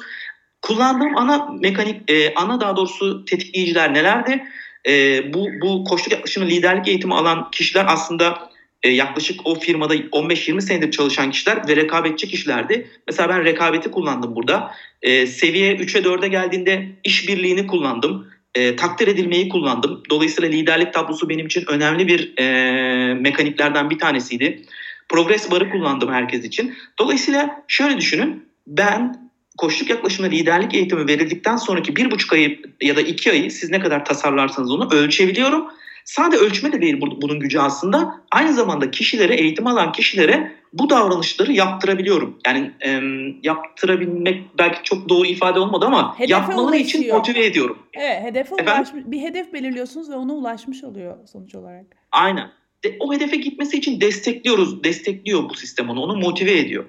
Kullandığım 0.61 1.17
ana 1.17 1.49
mekanik, 1.59 2.11
e, 2.11 2.33
ana 2.33 2.61
daha 2.61 2.75
doğrusu 2.75 3.25
tetikleyiciler 3.25 3.93
nelerdi? 3.93 4.43
E, 4.87 5.33
bu, 5.33 5.47
bu 5.61 5.83
koçluk 5.83 6.11
yaklaşımı 6.11 6.45
liderlik 6.45 6.87
eğitimi 6.87 7.13
alan 7.15 7.51
kişiler 7.51 7.85
aslında 7.87 8.49
e, 8.85 8.89
yaklaşık 8.89 9.47
o 9.47 9.59
firmada 9.59 9.95
15-20 9.95 10.61
senedir 10.61 10.91
çalışan 10.91 11.31
kişiler 11.31 11.67
ve 11.67 11.75
rekabetçi 11.75 12.27
kişilerdi. 12.27 12.87
Mesela 13.07 13.29
ben 13.29 13.45
rekabeti 13.45 13.91
kullandım 13.91 14.35
burada. 14.35 14.71
E, 15.01 15.27
seviye 15.27 15.75
3'e 15.75 16.01
4'e 16.01 16.27
geldiğinde 16.27 16.87
işbirliğini 17.03 17.67
kullandım. 17.67 18.27
E, 18.55 18.75
takdir 18.75 19.07
edilmeyi 19.07 19.49
kullandım. 19.49 20.03
Dolayısıyla 20.09 20.49
liderlik 20.49 20.93
tablosu 20.93 21.29
benim 21.29 21.45
için 21.45 21.63
önemli 21.67 22.07
bir 22.07 22.37
e, 22.37 23.13
mekaniklerden 23.13 23.89
bir 23.89 23.99
tanesiydi. 23.99 24.61
Progress 25.09 25.51
barı 25.51 25.69
kullandım 25.69 26.13
herkes 26.13 26.45
için. 26.45 26.73
Dolayısıyla 26.99 27.63
şöyle 27.67 27.97
düşünün. 27.97 28.45
Ben 28.67 29.29
koçluk 29.57 29.89
yaklaşımı 29.89 30.29
liderlik 30.29 30.73
eğitimi 30.73 31.07
verildikten 31.07 31.55
sonraki 31.55 31.95
bir 31.95 32.11
buçuk 32.11 32.33
ayı 32.33 32.61
ya 32.81 32.95
da 32.95 33.01
iki 33.01 33.31
ayı 33.31 33.51
siz 33.51 33.69
ne 33.69 33.79
kadar 33.79 34.05
tasarlarsanız 34.05 34.71
onu 34.71 34.89
ölçebiliyorum. 34.93 35.65
Sadece 36.05 36.43
ölçme 36.43 36.71
de 36.71 36.81
değil 36.81 37.01
bunun 37.01 37.39
gücü 37.39 37.59
aslında. 37.59 38.21
Aynı 38.31 38.53
zamanda 38.53 38.91
kişilere, 38.91 39.35
eğitim 39.35 39.67
alan 39.67 39.91
kişilere 39.91 40.51
bu 40.73 40.89
davranışları 40.89 41.51
yaptırabiliyorum. 41.51 42.39
Yani 42.47 42.71
e, 42.85 43.01
yaptırabilmek 43.43 44.57
belki 44.57 44.83
çok 44.83 45.09
doğru 45.09 45.27
ifade 45.27 45.59
olmadı 45.59 45.85
ama 45.85 46.19
Hedefe 46.19 46.31
yapmaları 46.31 46.77
için 46.77 47.13
motive 47.13 47.45
ediyorum. 47.45 47.79
Evet, 47.93 48.23
hedefe 48.23 48.55
ulaşmış, 48.55 49.03
bir 49.05 49.21
hedef 49.21 49.53
belirliyorsunuz 49.53 50.09
ve 50.09 50.15
ona 50.15 50.33
ulaşmış 50.33 50.83
oluyor 50.83 51.17
sonuç 51.27 51.55
olarak. 51.55 51.85
Aynen. 52.11 52.51
De, 52.83 52.97
o 52.99 53.13
hedefe 53.13 53.35
gitmesi 53.35 53.77
için 53.77 54.01
destekliyoruz. 54.01 54.83
Destekliyor 54.83 55.49
bu 55.49 55.53
sistem 55.53 55.89
onu. 55.89 56.01
Onu 56.01 56.15
motive 56.15 56.59
ediyor. 56.59 56.85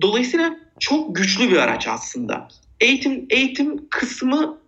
Dolayısıyla 0.00 0.56
çok 0.78 1.16
güçlü 1.16 1.50
bir 1.50 1.56
araç 1.56 1.88
aslında. 1.88 2.48
Eğitim 2.80 3.26
eğitim 3.30 3.88
kısmı 3.88 4.58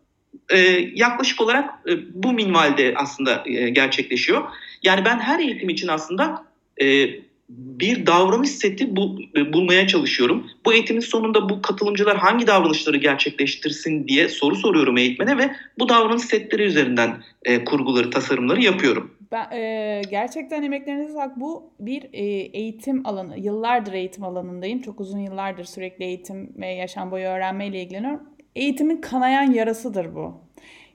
e, 0.51 0.59
yaklaşık 0.95 1.41
olarak 1.41 1.71
e, 1.89 2.23
bu 2.23 2.33
minvalde 2.33 2.95
aslında 2.97 3.43
e, 3.47 3.71
gerçekleşiyor. 3.71 4.43
Yani 4.83 5.05
ben 5.05 5.19
her 5.19 5.39
eğitim 5.39 5.69
için 5.69 5.89
aslında 5.89 6.45
e, 6.83 7.09
bir 7.49 8.07
davranış 8.07 8.51
seti 8.51 8.97
bul, 8.97 9.23
e, 9.37 9.53
bulmaya 9.53 9.87
çalışıyorum. 9.87 10.47
Bu 10.65 10.73
eğitimin 10.75 11.01
sonunda 11.01 11.49
bu 11.49 11.63
katılımcılar 11.63 12.17
hangi 12.17 12.47
davranışları 12.47 12.97
gerçekleştirsin 12.97 14.09
diye 14.09 14.29
soru 14.29 14.57
soruyorum 14.57 14.97
eğitmene 14.97 15.39
ve 15.39 15.51
bu 15.79 15.89
davranış 15.89 16.23
setleri 16.23 16.63
üzerinden 16.63 17.23
e, 17.45 17.65
kurguları, 17.65 18.11
tasarımları 18.11 18.63
yapıyorum. 18.63 19.17
Ben, 19.33 19.51
e, 19.53 20.03
gerçekten 20.11 20.63
emeklerinize 20.63 21.13
sağlık. 21.13 21.37
Bu 21.37 21.71
bir 21.81 22.03
e, 22.13 22.25
eğitim 22.59 23.07
alanı. 23.07 23.39
Yıllardır 23.39 23.93
eğitim 23.93 24.25
alanındayım. 24.25 24.83
Çok 24.83 25.01
uzun 25.01 25.19
yıllardır 25.19 25.65
sürekli 25.65 26.05
eğitim 26.05 26.53
ve 26.57 26.67
yaşam 26.67 27.11
boyu 27.11 27.25
öğrenmeyle 27.25 27.83
ilgileniyorum. 27.83 28.36
Eğitimin 28.57 29.01
kanayan 29.01 29.53
yarasıdır 29.53 30.15
bu. 30.15 30.35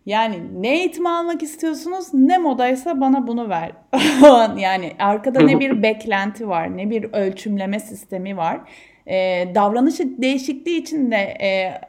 Yani 0.06 0.36
ne 0.62 0.78
eğitim 0.78 1.06
almak 1.06 1.44
istiyorsunuz 1.44 2.14
ne 2.14 2.38
modaysa 2.38 3.02
bana 3.02 3.28
bunu 3.28 3.50
ver. 3.50 3.72
yani 4.58 4.92
arkada 5.00 5.40
ne 5.40 5.60
bir 5.60 5.84
beklenti 5.84 6.48
var 6.48 6.78
ne 6.78 6.90
bir 6.90 7.04
ölçümleme 7.14 7.80
sistemi 7.80 8.38
var. 8.38 8.60
E, 9.08 9.46
davranış 9.56 10.00
değişikliği 10.00 10.78
için 10.78 11.12
de 11.12 11.18
e, 11.18 11.82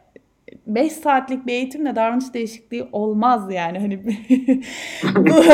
5 0.66 0.92
saatlik 0.92 1.46
bir 1.46 1.52
eğitimle 1.52 1.96
davranış 1.96 2.34
değişikliği 2.34 2.88
olmaz 2.92 3.52
yani. 3.52 3.78
Hani 3.78 4.04
bu, 5.16 5.44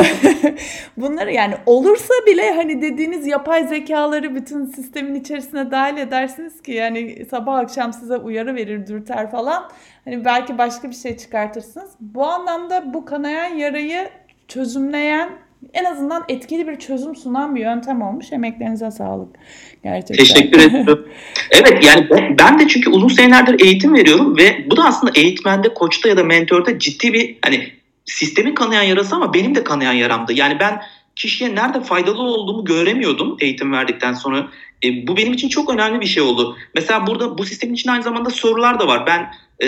bunları 1.01 1.33
yani 1.33 1.55
olursa 1.65 2.13
bile 2.27 2.51
hani 2.51 2.81
dediğiniz 2.81 3.27
yapay 3.27 3.67
zekaları 3.67 4.35
bütün 4.35 4.65
sistemin 4.65 5.15
içerisine 5.15 5.71
dahil 5.71 5.97
edersiniz 5.97 6.61
ki 6.61 6.71
yani 6.71 7.25
sabah 7.25 7.57
akşam 7.57 7.93
size 7.93 8.17
uyarı 8.17 8.55
verir 8.55 8.87
dürter 8.87 9.31
falan. 9.31 9.69
Hani 10.05 10.25
belki 10.25 10.57
başka 10.57 10.89
bir 10.89 10.95
şey 10.95 11.17
çıkartırsınız. 11.17 11.91
Bu 11.99 12.25
anlamda 12.25 12.93
bu 12.93 13.05
kanayan 13.05 13.55
yarayı 13.55 14.09
çözümleyen 14.47 15.29
en 15.73 15.85
azından 15.85 16.25
etkili 16.29 16.67
bir 16.67 16.75
çözüm 16.75 17.15
sunan 17.15 17.55
bir 17.55 17.61
yöntem 17.61 18.01
olmuş. 18.01 18.31
Emeklerinize 18.31 18.91
sağlık. 18.91 19.35
Gerçekten. 19.83 20.25
Teşekkür 20.25 20.59
ederim. 20.69 21.05
evet 21.51 21.85
yani 21.85 22.07
ben 22.39 22.59
de 22.59 22.67
çünkü 22.67 22.89
uzun 22.89 23.07
senelerdir 23.07 23.65
eğitim 23.65 23.93
veriyorum 23.93 24.37
ve 24.37 24.65
bu 24.71 24.77
da 24.77 24.83
aslında 24.83 25.13
eğitmende, 25.15 25.73
koçta 25.73 26.09
ya 26.09 26.17
da 26.17 26.23
mentörde 26.23 26.79
ciddi 26.79 27.13
bir 27.13 27.37
hani 27.41 27.71
sistemin 28.05 28.55
kanayan 28.55 28.83
yarası 28.83 29.15
ama 29.15 29.33
benim 29.33 29.55
de 29.55 29.63
kanayan 29.63 29.93
yaramdı. 29.93 30.33
Yani 30.33 30.59
ben 30.59 30.81
kişiye 31.15 31.55
nerede 31.55 31.81
faydalı 31.81 32.21
olduğumu 32.21 32.65
göremiyordum 32.65 33.37
eğitim 33.39 33.71
verdikten 33.71 34.13
sonra. 34.13 34.47
E, 34.83 35.07
bu 35.07 35.17
benim 35.17 35.33
için 35.33 35.49
çok 35.49 35.73
önemli 35.73 36.01
bir 36.01 36.05
şey 36.05 36.23
oldu. 36.23 36.57
Mesela 36.75 37.07
burada 37.07 37.37
bu 37.37 37.45
sistemin 37.45 37.73
içinde 37.73 37.91
aynı 37.91 38.03
zamanda 38.03 38.29
sorular 38.29 38.79
da 38.79 38.87
var. 38.87 39.05
Ben 39.07 39.31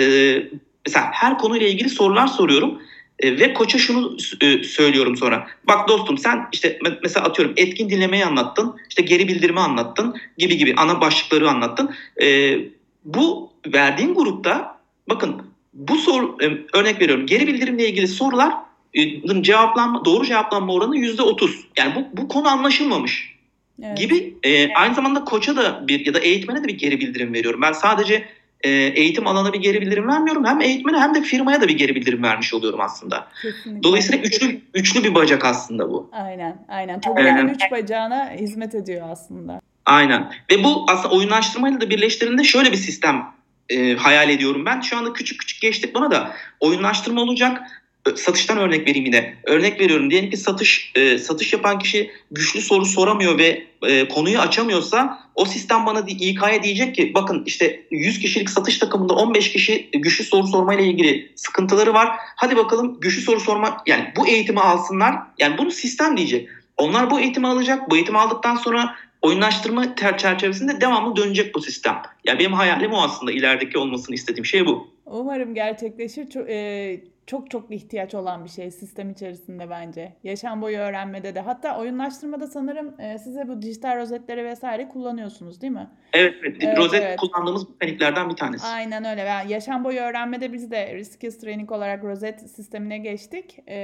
mesela 0.86 1.06
her 1.12 1.38
konuyla 1.38 1.68
ilgili 1.68 1.88
sorular 1.88 2.26
soruyorum. 2.26 2.82
E, 3.18 3.38
ve 3.38 3.54
koça 3.54 3.78
şunu 3.78 4.16
e, 4.40 4.64
söylüyorum 4.64 5.16
sonra. 5.16 5.46
Bak 5.64 5.88
dostum 5.88 6.18
sen 6.18 6.48
işte 6.52 6.78
mesela 7.02 7.26
atıyorum 7.26 7.54
etkin 7.56 7.90
dinlemeyi 7.90 8.24
anlattın. 8.24 8.76
işte 8.88 9.02
geri 9.02 9.28
bildirimi 9.28 9.60
anlattın 9.60 10.14
gibi 10.38 10.56
gibi 10.56 10.74
ana 10.76 11.00
başlıkları 11.00 11.50
anlattın. 11.50 11.94
E, 12.22 12.58
bu 13.04 13.52
verdiğin 13.66 14.14
grupta 14.14 14.78
bakın 15.08 15.42
bu 15.74 15.96
soru 15.96 16.36
örnek 16.72 17.00
veriyorum 17.00 17.26
geri 17.26 17.46
bildirimle 17.46 17.88
ilgili 17.88 18.08
sorular 18.08 18.54
cevaplanma 19.40 20.04
doğru 20.04 20.24
cevaplanma 20.24 20.72
oranı 20.72 20.96
yüzde 20.96 21.22
otuz. 21.22 21.66
Yani 21.78 21.94
bu, 21.94 22.22
bu 22.22 22.28
konu 22.28 22.48
anlaşılmamış. 22.48 23.32
Evet. 23.82 23.98
gibi 23.98 24.34
e, 24.42 24.74
aynı 24.74 24.94
zamanda 24.94 25.24
koça 25.24 25.56
da 25.56 25.88
bir 25.88 26.06
ya 26.06 26.14
da 26.14 26.18
eğitmene 26.18 26.64
de 26.64 26.68
bir 26.68 26.78
geri 26.78 27.00
bildirim 27.00 27.34
veriyorum. 27.34 27.62
Ben 27.62 27.72
sadece 27.72 28.28
e, 28.62 28.70
eğitim 28.70 29.26
alana 29.26 29.52
bir 29.52 29.60
geri 29.60 29.80
bildirim 29.80 30.08
vermiyorum. 30.08 30.44
Hem 30.44 30.60
eğitmene 30.60 30.98
hem 30.98 31.14
de 31.14 31.22
firmaya 31.22 31.60
da 31.60 31.68
bir 31.68 31.78
geri 31.78 31.94
bildirim 31.94 32.22
vermiş 32.22 32.54
oluyorum 32.54 32.80
aslında. 32.80 33.28
Kesinlikle. 33.42 33.82
Dolayısıyla 33.82 34.22
üçlü 34.22 34.60
üçlü 34.74 35.04
bir 35.04 35.14
bacak 35.14 35.44
aslında 35.44 35.90
bu. 35.90 36.10
Aynen, 36.12 36.64
aynen. 36.68 37.00
Toplayan 37.00 37.48
ee, 37.48 37.52
üç 37.52 37.70
bacağına 37.70 38.30
hizmet 38.30 38.74
ediyor 38.74 39.08
aslında. 39.10 39.60
Aynen. 39.86 40.32
Ve 40.50 40.64
bu 40.64 40.86
aslında 40.88 41.14
oyunlaştırmayla 41.14 41.80
da 41.80 41.90
birleştirdiğinde 41.90 42.44
şöyle 42.44 42.72
bir 42.72 42.76
sistem 42.76 43.26
e, 43.68 43.94
hayal 43.94 44.30
ediyorum 44.30 44.66
ben. 44.66 44.80
Şu 44.80 44.96
anda 44.96 45.12
küçük 45.12 45.40
küçük 45.40 45.62
geçtik 45.62 45.94
bana 45.94 46.10
da 46.10 46.34
oyunlaştırma 46.60 47.22
olacak 47.22 47.81
satıştan 48.16 48.58
örnek 48.58 48.88
vereyim 48.88 49.06
yine. 49.06 49.34
Örnek 49.44 49.80
veriyorum 49.80 50.10
diyelim 50.10 50.30
ki 50.30 50.36
satış 50.36 50.92
e, 50.94 51.18
satış 51.18 51.52
yapan 51.52 51.78
kişi 51.78 52.10
güçlü 52.30 52.60
soru 52.60 52.84
soramıyor 52.84 53.38
ve 53.38 53.66
e, 53.82 54.08
konuyu 54.08 54.38
açamıyorsa 54.38 55.18
o 55.34 55.44
sistem 55.44 55.86
bana 55.86 56.04
İK'ya 56.08 56.62
diyecek 56.62 56.94
ki 56.94 57.12
bakın 57.14 57.42
işte 57.46 57.86
100 57.90 58.18
kişilik 58.18 58.50
satış 58.50 58.78
takımında 58.78 59.14
15 59.14 59.52
kişi 59.52 59.88
güçlü 59.92 60.24
soru 60.24 60.46
sormayla 60.46 60.84
ilgili 60.84 61.32
sıkıntıları 61.36 61.94
var. 61.94 62.16
Hadi 62.36 62.56
bakalım 62.56 63.00
güçlü 63.00 63.22
soru 63.22 63.40
sorma 63.40 63.76
yani 63.86 64.12
bu 64.16 64.28
eğitimi 64.28 64.60
alsınlar. 64.60 65.14
Yani 65.38 65.58
bunu 65.58 65.70
sistem 65.70 66.16
diyecek. 66.16 66.48
Onlar 66.76 67.10
bu 67.10 67.20
eğitimi 67.20 67.46
alacak. 67.46 67.90
Bu 67.90 67.96
eğitimi 67.96 68.18
aldıktan 68.18 68.56
sonra 68.56 68.94
oyunlaştırma 69.22 69.96
çerçevesinde 69.96 70.80
devamlı 70.80 71.16
dönecek 71.16 71.54
bu 71.54 71.62
sistem. 71.62 72.02
Yani 72.24 72.38
benim 72.38 72.52
hayalim 72.52 72.92
o 72.92 73.02
aslında 73.02 73.32
ilerideki 73.32 73.78
olmasını 73.78 74.14
istediğim 74.14 74.46
şey 74.46 74.66
bu. 74.66 74.91
Umarım 75.12 75.54
gerçekleşir. 75.54 76.30
Çok, 76.30 76.50
e, 76.50 77.00
çok 77.26 77.50
çok 77.50 77.70
ihtiyaç 77.70 78.14
olan 78.14 78.44
bir 78.44 78.50
şey 78.50 78.70
sistem 78.70 79.10
içerisinde 79.10 79.70
bence. 79.70 80.12
Yaşam 80.24 80.62
boyu 80.62 80.78
öğrenmede 80.78 81.34
de. 81.34 81.40
Hatta 81.40 81.78
oyunlaştırmada 81.78 82.46
sanırım 82.46 83.00
e, 83.00 83.18
size 83.18 83.48
bu 83.48 83.62
dijital 83.62 83.98
rozetleri 83.98 84.44
vesaire 84.44 84.88
kullanıyorsunuz 84.88 85.60
değil 85.60 85.72
mi? 85.72 85.90
Evet, 86.12 86.34
evet. 86.42 86.56
evet 86.60 86.78
rozet 86.78 87.02
evet. 87.02 87.18
kullandığımız 87.20 87.68
mekaniklerden 87.70 88.30
bir 88.30 88.36
tanesi. 88.36 88.66
Aynen 88.66 89.04
öyle. 89.04 89.20
Yani 89.20 89.52
yaşam 89.52 89.84
boyu 89.84 90.00
öğrenmede 90.00 90.52
biz 90.52 90.70
de 90.70 90.94
Risk 90.94 91.40
Training 91.40 91.72
olarak 91.72 92.04
rozet 92.04 92.50
sistemine 92.50 92.98
geçtik. 92.98 93.58
Ee, 93.66 93.76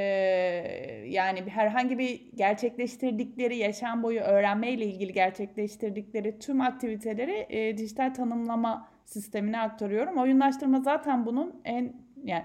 yani 1.07 1.51
herhangi 1.51 1.99
bir 1.99 2.21
gerçekleştirdikleri 2.35 3.57
yaşam 3.57 4.03
boyu 4.03 4.21
öğrenmeyle 4.21 4.85
ilgili 4.85 5.13
gerçekleştirdikleri 5.13 6.39
tüm 6.39 6.61
aktiviteleri 6.61 7.47
e, 7.51 7.79
dijital 7.79 8.15
tanımlama 8.15 8.98
sistemine 9.09 9.61
aktarıyorum. 9.61 10.19
Oyunlaştırma 10.19 10.81
zaten 10.81 11.27
bunun 11.27 11.55
en 11.65 11.93
yani 12.25 12.45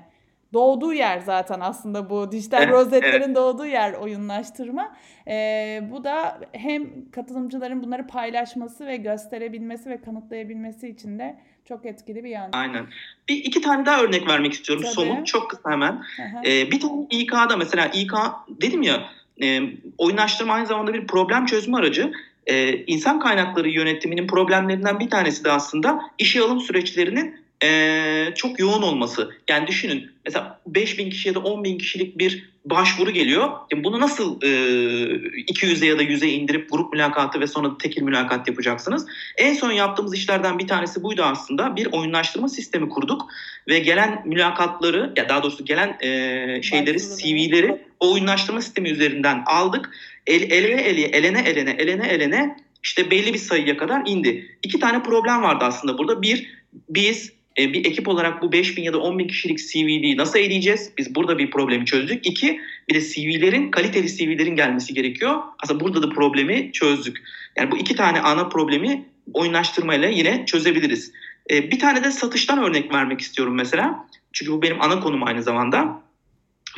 doğduğu 0.53 0.93
yer 0.93 1.19
zaten 1.19 1.59
aslında 1.59 2.09
bu 2.09 2.31
dijital 2.31 2.63
evet, 2.63 2.73
rozetlerin 2.73 3.23
evet. 3.23 3.35
doğduğu 3.35 3.65
yer 3.65 3.93
oyunlaştırma. 3.93 4.95
Ee, 5.27 5.81
bu 5.91 6.03
da 6.03 6.39
hem 6.51 7.11
katılımcıların 7.11 7.83
bunları 7.83 8.07
paylaşması 8.07 8.85
ve 8.85 8.97
gösterebilmesi 8.97 9.89
ve 9.89 10.01
kanıtlayabilmesi 10.01 10.89
için 10.89 11.19
de 11.19 11.39
çok 11.65 11.85
etkili 11.85 12.23
bir 12.23 12.29
yöntem. 12.29 12.61
Aynen. 12.61 12.85
Bir 13.29 13.35
iki 13.35 13.61
tane 13.61 13.85
daha 13.85 14.01
örnek 14.01 14.27
vermek 14.27 14.53
istiyorum. 14.53 14.83
Tabii. 14.83 14.93
Somut 14.93 15.27
çok 15.27 15.49
kısa 15.49 15.71
hemen. 15.71 16.03
Ee, 16.45 16.71
bir 16.71 16.79
tane 16.79 17.05
İK'da 17.09 17.57
mesela 17.57 17.87
İK 17.87 18.13
dedim 18.61 18.81
ya 18.81 19.03
e, 19.41 19.61
oyunlaştırma 19.97 20.53
aynı 20.53 20.65
zamanda 20.65 20.93
bir 20.93 21.07
problem 21.07 21.45
çözme 21.45 21.77
aracı. 21.77 22.11
Ee, 22.47 22.83
insan 22.87 23.19
kaynakları 23.19 23.69
yönetiminin 23.69 24.27
problemlerinden 24.27 24.99
bir 24.99 25.09
tanesi 25.09 25.43
de 25.43 25.51
aslında 25.51 26.01
işe 26.17 26.41
alım 26.41 26.61
süreçlerinin 26.61 27.43
e, 27.63 28.29
çok 28.35 28.59
yoğun 28.59 28.81
olması. 28.81 29.29
Yani 29.49 29.67
düşünün 29.67 30.11
mesela 30.25 30.59
5 30.67 30.97
bin 30.97 31.09
kişi 31.09 31.27
ya 31.27 31.35
da 31.35 31.39
10 31.39 31.63
bin 31.63 31.77
kişilik 31.77 32.17
bir 32.17 32.53
başvuru 32.65 33.11
geliyor. 33.11 33.51
Yani 33.71 33.83
bunu 33.83 33.99
nasıl 33.99 34.41
e, 34.41 34.47
200'e 34.47 35.87
ya 35.87 35.99
da 35.99 36.03
100'e 36.03 36.29
indirip 36.29 36.71
grup 36.71 36.93
mülakatı 36.93 37.39
ve 37.39 37.47
sonra 37.47 37.77
tekil 37.77 38.01
mülakat 38.01 38.47
yapacaksınız? 38.47 39.05
En 39.37 39.53
son 39.53 39.71
yaptığımız 39.71 40.13
işlerden 40.13 40.59
bir 40.59 40.67
tanesi 40.67 41.03
buydu 41.03 41.23
aslında. 41.23 41.75
Bir 41.75 41.85
oyunlaştırma 41.91 42.49
sistemi 42.49 42.89
kurduk 42.89 43.21
ve 43.67 43.79
gelen 43.79 44.21
mülakatları 44.25 45.13
ya 45.17 45.29
daha 45.29 45.43
doğrusu 45.43 45.65
gelen 45.65 45.97
e, 46.01 46.61
şeyleri, 46.61 46.99
CV'leri 46.99 47.81
o 47.99 48.13
oyunlaştırma 48.13 48.61
sistemi 48.61 48.89
üzerinden 48.89 49.43
aldık. 49.45 49.89
El, 50.27 50.51
elene 50.51 50.81
elene 50.81 51.07
elene 51.13 51.39
elene 51.39 51.71
elene 51.71 52.07
elene 52.07 52.57
işte 52.83 53.11
belli 53.11 53.33
bir 53.33 53.39
sayıya 53.39 53.77
kadar 53.77 54.01
indi. 54.05 54.57
İki 54.63 54.79
tane 54.79 55.03
problem 55.03 55.41
vardı 55.41 55.65
aslında 55.65 55.97
burada. 55.97 56.21
Bir, 56.21 56.63
biz 56.89 57.33
e, 57.59 57.73
bir 57.73 57.85
ekip 57.85 58.07
olarak 58.07 58.41
bu 58.41 58.51
5 58.51 58.77
bin 58.77 58.83
ya 58.83 58.93
da 58.93 58.99
10 58.99 59.19
bin 59.19 59.27
kişilik 59.27 59.59
CV'yi 59.59 60.17
nasıl 60.17 60.39
eleyeceğiz? 60.39 60.91
Biz 60.97 61.15
burada 61.15 61.37
bir 61.37 61.51
problemi 61.51 61.85
çözdük. 61.85 62.27
İki, 62.27 62.59
bir 62.89 62.95
de 62.95 63.01
CV'lerin, 63.01 63.71
kaliteli 63.71 64.17
CV'lerin 64.17 64.55
gelmesi 64.55 64.93
gerekiyor. 64.93 65.41
Aslında 65.63 65.79
burada 65.79 66.01
da 66.01 66.09
problemi 66.09 66.71
çözdük. 66.71 67.23
Yani 67.57 67.71
bu 67.71 67.77
iki 67.77 67.95
tane 67.95 68.19
ana 68.19 68.49
problemi 68.49 69.05
oyunlaştırmayla 69.33 70.07
yine 70.07 70.45
çözebiliriz. 70.45 71.11
E, 71.51 71.71
bir 71.71 71.79
tane 71.79 72.03
de 72.03 72.11
satıştan 72.11 72.63
örnek 72.63 72.93
vermek 72.93 73.21
istiyorum 73.21 73.55
mesela. 73.55 74.07
Çünkü 74.33 74.51
bu 74.51 74.61
benim 74.61 74.81
ana 74.81 74.99
konum 74.99 75.23
aynı 75.23 75.43
zamanda. 75.43 76.02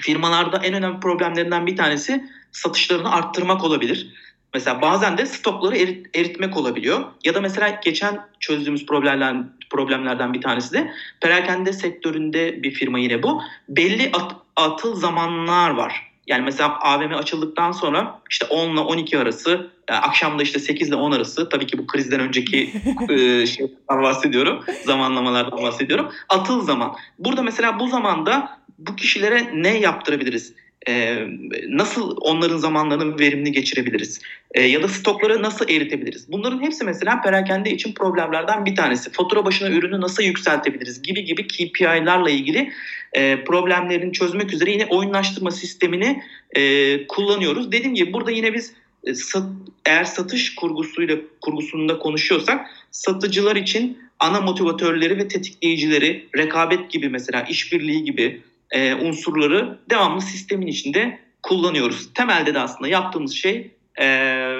Firmalarda 0.02 0.58
en 0.58 0.74
önemli 0.74 1.00
problemlerinden 1.00 1.68
bir 1.68 1.78
tanesi 1.78 2.24
satışlarını 2.52 3.12
arttırmak 3.12 3.64
olabilir. 3.64 4.14
Mesela 4.54 4.82
bazen 4.82 5.18
de 5.18 5.26
stokları 5.26 5.78
erit, 5.78 6.18
eritmek 6.18 6.58
olabiliyor. 6.58 7.06
Ya 7.24 7.34
da 7.34 7.42
mesela 7.42 7.80
geçen 7.84 8.28
çözdüğümüz 8.40 8.86
problemlerden, 8.86 9.54
problemlerden 9.70 10.34
bir 10.34 10.42
tanesi 10.42 10.74
de 10.74 10.92
perakende 11.22 11.74
sektöründe 11.74 12.64
bir 12.64 12.72
firma 12.72 13.00
yine 13.00 13.24
bu. 13.24 13.42
Belli 13.70 14.12
at, 14.14 14.36
atıl 14.56 14.96
zamanlar 14.96 15.70
var. 15.70 16.15
Yani 16.28 16.44
mesela 16.44 16.80
AVM 16.80 17.14
açıldıktan 17.14 17.72
sonra 17.72 18.20
işte 18.30 18.46
10 18.46 18.74
ile 18.74 18.80
12 18.80 19.20
arası, 19.20 19.50
yani 19.90 20.00
akşamda 20.00 20.44
işte 20.44 20.60
8 20.60 20.88
ile 20.90 20.96
10 20.96 21.12
arası 21.12 21.50
tabii 21.50 21.68
ki 21.68 21.78
bu 21.78 21.88
krizden 21.88 22.20
önceki 22.20 22.62
e, 23.10 23.46
şeylerden 23.46 24.04
bahsediyorum, 24.04 24.64
zamanlamalardan 24.86 25.64
bahsediyorum. 25.64 26.12
Atıl 26.30 26.62
zaman. 26.62 26.96
Burada 27.20 27.44
mesela 27.44 27.80
bu 27.80 27.88
zamanda 27.88 28.60
bu 28.78 28.96
kişilere 28.96 29.52
ne 29.54 29.78
yaptırabiliriz? 29.80 30.54
Ee, 30.88 31.28
nasıl 31.68 32.18
onların 32.22 32.58
zamanlarını 32.58 33.20
verimli 33.20 33.52
geçirebiliriz? 33.52 34.22
Ee, 34.54 34.62
ya 34.62 34.84
da 34.84 34.88
stokları 34.88 35.44
nasıl 35.44 35.70
eritebiliriz? 35.70 36.32
Bunların 36.32 36.62
hepsi 36.62 36.84
mesela 36.84 37.22
perakende 37.22 37.72
için 37.72 37.94
problemlerden 37.94 38.66
bir 38.66 38.76
tanesi. 38.76 39.12
Fatura 39.12 39.46
başına 39.46 39.70
ürünü 39.70 40.02
nasıl 40.02 40.24
yükseltebiliriz 40.24 41.02
gibi 41.02 41.24
gibi 41.26 41.48
KPI'larla 41.48 42.30
ilgili 42.30 42.72
e, 43.14 43.44
problemlerini 43.44 44.14
çözmek 44.14 44.54
üzere 44.54 44.72
yine 44.72 44.86
oyunlaştırma 44.86 45.52
sistemini 45.52 46.24
e, 46.56 47.08
kullanıyoruz. 47.08 47.72
Dediğim 47.72 47.96
gibi 47.96 48.14
burada 48.14 48.32
yine 48.32 48.54
biz 48.54 48.74
e, 49.04 49.14
sat, 49.14 49.44
eğer 49.86 50.04
satış 50.04 50.56
kurgusuyla 50.56 51.18
kurgusunda 51.42 52.00
konuşuyorsak 52.00 52.68
satıcılar 52.92 53.56
için 53.56 53.98
ana 54.20 54.42
motivatörleri 54.42 55.18
ve 55.18 55.28
tetikleyicileri 55.28 56.28
rekabet 56.38 56.90
gibi 56.90 57.10
mesela 57.10 57.42
işbirliği 57.42 58.04
gibi 58.04 58.42
e, 58.72 58.94
unsurları 58.96 59.80
devamlı 59.90 60.22
sistemin 60.22 60.68
içinde 60.68 61.20
kullanıyoruz. 61.44 62.14
Temelde 62.14 62.54
de 62.54 62.60
aslında 62.60 62.88
yaptığımız 62.88 63.34
şey 63.34 63.72
e, 64.02 64.58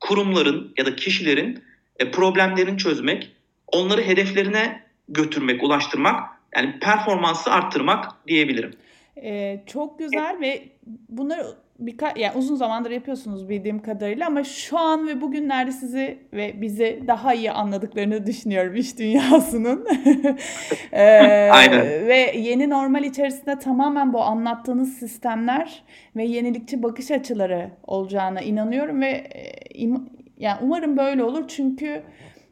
kurumların 0.00 0.74
ya 0.78 0.86
da 0.86 0.96
kişilerin 0.96 1.64
e, 1.98 2.10
problemlerini 2.10 2.78
çözmek, 2.78 3.32
onları 3.66 4.02
hedeflerine 4.02 4.82
götürmek, 5.08 5.62
ulaştırmak, 5.62 6.30
yani 6.56 6.78
performansı 6.78 7.50
arttırmak 7.50 8.28
diyebilirim. 8.28 8.74
Ee, 9.22 9.62
çok 9.66 9.98
güzel 9.98 10.40
ve 10.40 10.68
bunları 11.08 11.46
birkaç 11.78 12.16
yani 12.16 12.38
uzun 12.38 12.56
zamandır 12.56 12.90
yapıyorsunuz 12.90 13.48
bildiğim 13.48 13.82
kadarıyla 13.82 14.26
ama 14.26 14.44
şu 14.44 14.78
an 14.78 15.08
ve 15.08 15.20
bugünlerde 15.20 15.72
sizi 15.72 16.18
ve 16.32 16.60
bizi 16.60 17.02
daha 17.06 17.34
iyi 17.34 17.50
anladıklarını 17.50 18.26
düşünüyorum 18.26 18.76
iş 18.76 18.98
dünyasının. 18.98 19.86
ee, 20.92 21.02
Aynen. 21.52 21.86
Ve 22.06 22.32
yeni 22.36 22.70
normal 22.70 23.04
içerisinde 23.04 23.58
tamamen 23.58 24.12
bu 24.12 24.22
anlattığınız 24.22 24.94
sistemler 24.98 25.82
ve 26.16 26.24
yenilikçi 26.24 26.82
bakış 26.82 27.10
açıları 27.10 27.70
olacağına 27.86 28.40
inanıyorum 28.40 29.00
ve 29.00 29.10
e, 29.10 29.52
im, 29.74 30.08
yani 30.38 30.58
umarım 30.62 30.96
böyle 30.96 31.24
olur 31.24 31.48
çünkü 31.48 32.02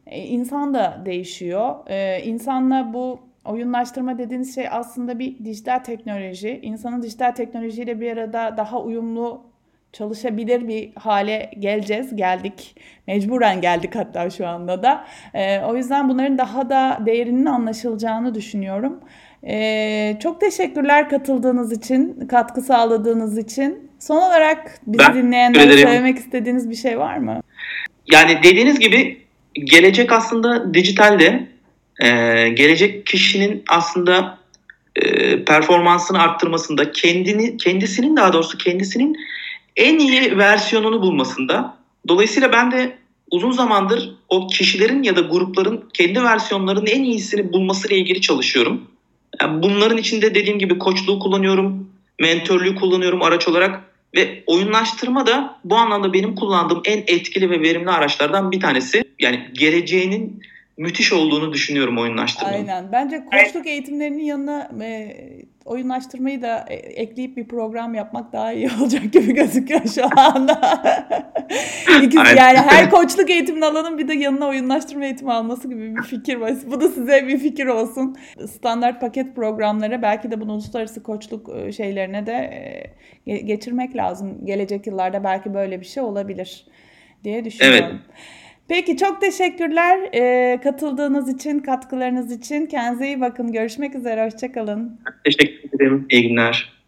e, 0.05 0.21
insan 0.21 0.73
da 0.73 1.01
değişiyor. 1.05 1.75
Ee, 1.87 2.21
insanla 2.23 2.93
bu 2.93 3.30
Oyunlaştırma 3.45 4.17
dediğiniz 4.17 4.55
şey 4.55 4.67
aslında 4.71 5.19
bir 5.19 5.45
dijital 5.45 5.79
teknoloji. 5.79 6.59
İnsanın 6.61 7.03
dijital 7.03 7.31
teknolojiyle 7.31 8.01
bir 8.01 8.11
arada 8.11 8.57
daha 8.57 8.81
uyumlu 8.81 9.51
çalışabilir 9.93 10.67
bir 10.67 10.91
hale 10.95 11.51
geleceğiz. 11.59 12.15
Geldik. 12.15 12.75
Mecburen 13.07 13.61
geldik 13.61 13.95
hatta 13.95 14.29
şu 14.29 14.47
anda 14.47 14.83
da. 14.83 15.05
Ee, 15.33 15.59
o 15.59 15.75
yüzden 15.75 16.09
bunların 16.09 16.37
daha 16.37 16.69
da 16.69 16.99
değerinin 17.05 17.45
anlaşılacağını 17.45 18.35
düşünüyorum. 18.35 18.99
Ee, 19.47 20.17
çok 20.19 20.41
teşekkürler 20.41 21.09
katıldığınız 21.09 21.71
için, 21.71 22.27
katkı 22.27 22.61
sağladığınız 22.61 23.37
için. 23.37 23.91
Son 23.99 24.17
olarak 24.17 24.79
bizi 24.87 25.07
ben 25.07 25.13
dinleyenlere 25.13 25.77
söylemek 25.77 26.17
istediğiniz 26.17 26.69
bir 26.69 26.75
şey 26.75 26.99
var 26.99 27.17
mı? 27.17 27.41
Yani 28.11 28.37
dediğiniz 28.43 28.79
gibi 28.79 29.21
gelecek 29.53 30.11
aslında 30.11 30.73
dijitalde 30.73 31.50
e, 31.99 32.07
gelecek 32.49 33.05
kişinin 33.05 33.63
aslında 33.67 34.37
e, 34.95 35.45
performansını 35.45 36.21
arttırmasında, 36.21 36.91
kendini 36.91 37.57
kendisinin 37.57 38.17
daha 38.17 38.33
doğrusu 38.33 38.57
kendisinin 38.57 39.17
en 39.75 39.99
iyi 39.99 40.37
versiyonunu 40.37 41.01
bulmasında. 41.01 41.77
Dolayısıyla 42.07 42.51
ben 42.51 42.71
de 42.71 42.97
uzun 43.31 43.51
zamandır 43.51 44.15
o 44.29 44.47
kişilerin 44.47 45.03
ya 45.03 45.15
da 45.15 45.21
grupların 45.21 45.89
kendi 45.93 46.23
versiyonlarının 46.23 46.85
en 46.85 47.03
iyisini 47.03 47.53
bulmasıyla 47.53 47.97
ilgili 47.97 48.21
çalışıyorum. 48.21 48.81
Yani 49.41 49.63
bunların 49.63 49.97
içinde 49.97 50.35
dediğim 50.35 50.59
gibi 50.59 50.77
koçluğu 50.77 51.19
kullanıyorum, 51.19 51.89
mentörlüğü 52.19 52.75
kullanıyorum 52.75 53.21
araç 53.21 53.47
olarak 53.47 53.83
ve 54.15 54.43
oyunlaştırma 54.47 55.27
da 55.27 55.59
bu 55.63 55.75
anlamda 55.75 56.13
benim 56.13 56.35
kullandığım 56.35 56.81
en 56.85 56.97
etkili 56.97 57.49
ve 57.49 57.61
verimli 57.61 57.89
araçlardan 57.89 58.51
bir 58.51 58.59
tanesi. 58.59 59.03
Yani 59.19 59.49
geleceğinin 59.53 60.41
müthiş 60.77 61.13
olduğunu 61.13 61.53
düşünüyorum 61.53 61.97
oyunlaştırmanın. 61.97 62.53
Aynen. 62.55 62.91
Bence 62.91 63.25
koçluk 63.25 63.67
eğitimlerinin 63.67 64.23
yanına 64.23 64.69
e, 64.81 65.17
oyunlaştırmayı 65.65 66.41
da 66.41 66.65
e, 66.69 66.73
ekleyip 66.75 67.37
bir 67.37 67.47
program 67.47 67.93
yapmak 67.93 68.33
daha 68.33 68.53
iyi 68.53 68.69
olacak 68.81 69.13
gibi 69.13 69.33
gözüküyor 69.33 69.81
şu 69.95 70.19
anda. 70.19 70.81
İkisi, 72.03 72.37
yani 72.37 72.57
her 72.57 72.89
koçluk 72.89 73.29
eğitimini 73.29 73.65
alanın 73.65 73.97
bir 73.97 74.07
de 74.07 74.13
yanına 74.13 74.47
oyunlaştırma 74.47 75.05
eğitimi 75.05 75.33
alması 75.33 75.69
gibi 75.69 75.95
bir 75.95 76.03
fikir 76.03 76.35
var. 76.35 76.53
Bu 76.65 76.81
da 76.81 76.87
size 76.87 77.27
bir 77.27 77.37
fikir 77.37 77.65
olsun. 77.65 78.15
Standart 78.47 79.01
paket 79.01 79.35
programlara 79.35 80.01
belki 80.01 80.31
de 80.31 80.41
bunu 80.41 80.51
uluslararası 80.53 81.03
koçluk 81.03 81.49
e, 81.55 81.71
şeylerine 81.71 82.25
de 82.25 82.33
e, 83.27 83.37
geçirmek 83.37 83.95
lazım. 83.95 84.45
Gelecek 84.45 84.87
yıllarda 84.87 85.23
belki 85.23 85.53
böyle 85.53 85.79
bir 85.79 85.85
şey 85.85 86.03
olabilir 86.03 86.65
diye 87.23 87.45
düşünüyorum. 87.45 87.89
Evet. 87.91 88.40
Peki 88.71 88.97
çok 88.97 89.21
teşekkürler 89.21 89.99
e, 90.13 90.57
katıldığınız 90.61 91.29
için, 91.35 91.59
katkılarınız 91.59 92.31
için. 92.31 92.65
Kendinize 92.65 93.05
iyi 93.05 93.21
bakın. 93.21 93.51
Görüşmek 93.51 93.95
üzere. 93.95 94.25
Hoşçakalın. 94.25 94.99
Teşekkür 95.23 95.69
ederim. 95.75 96.05
İyi 96.09 96.29
günler. 96.29 96.80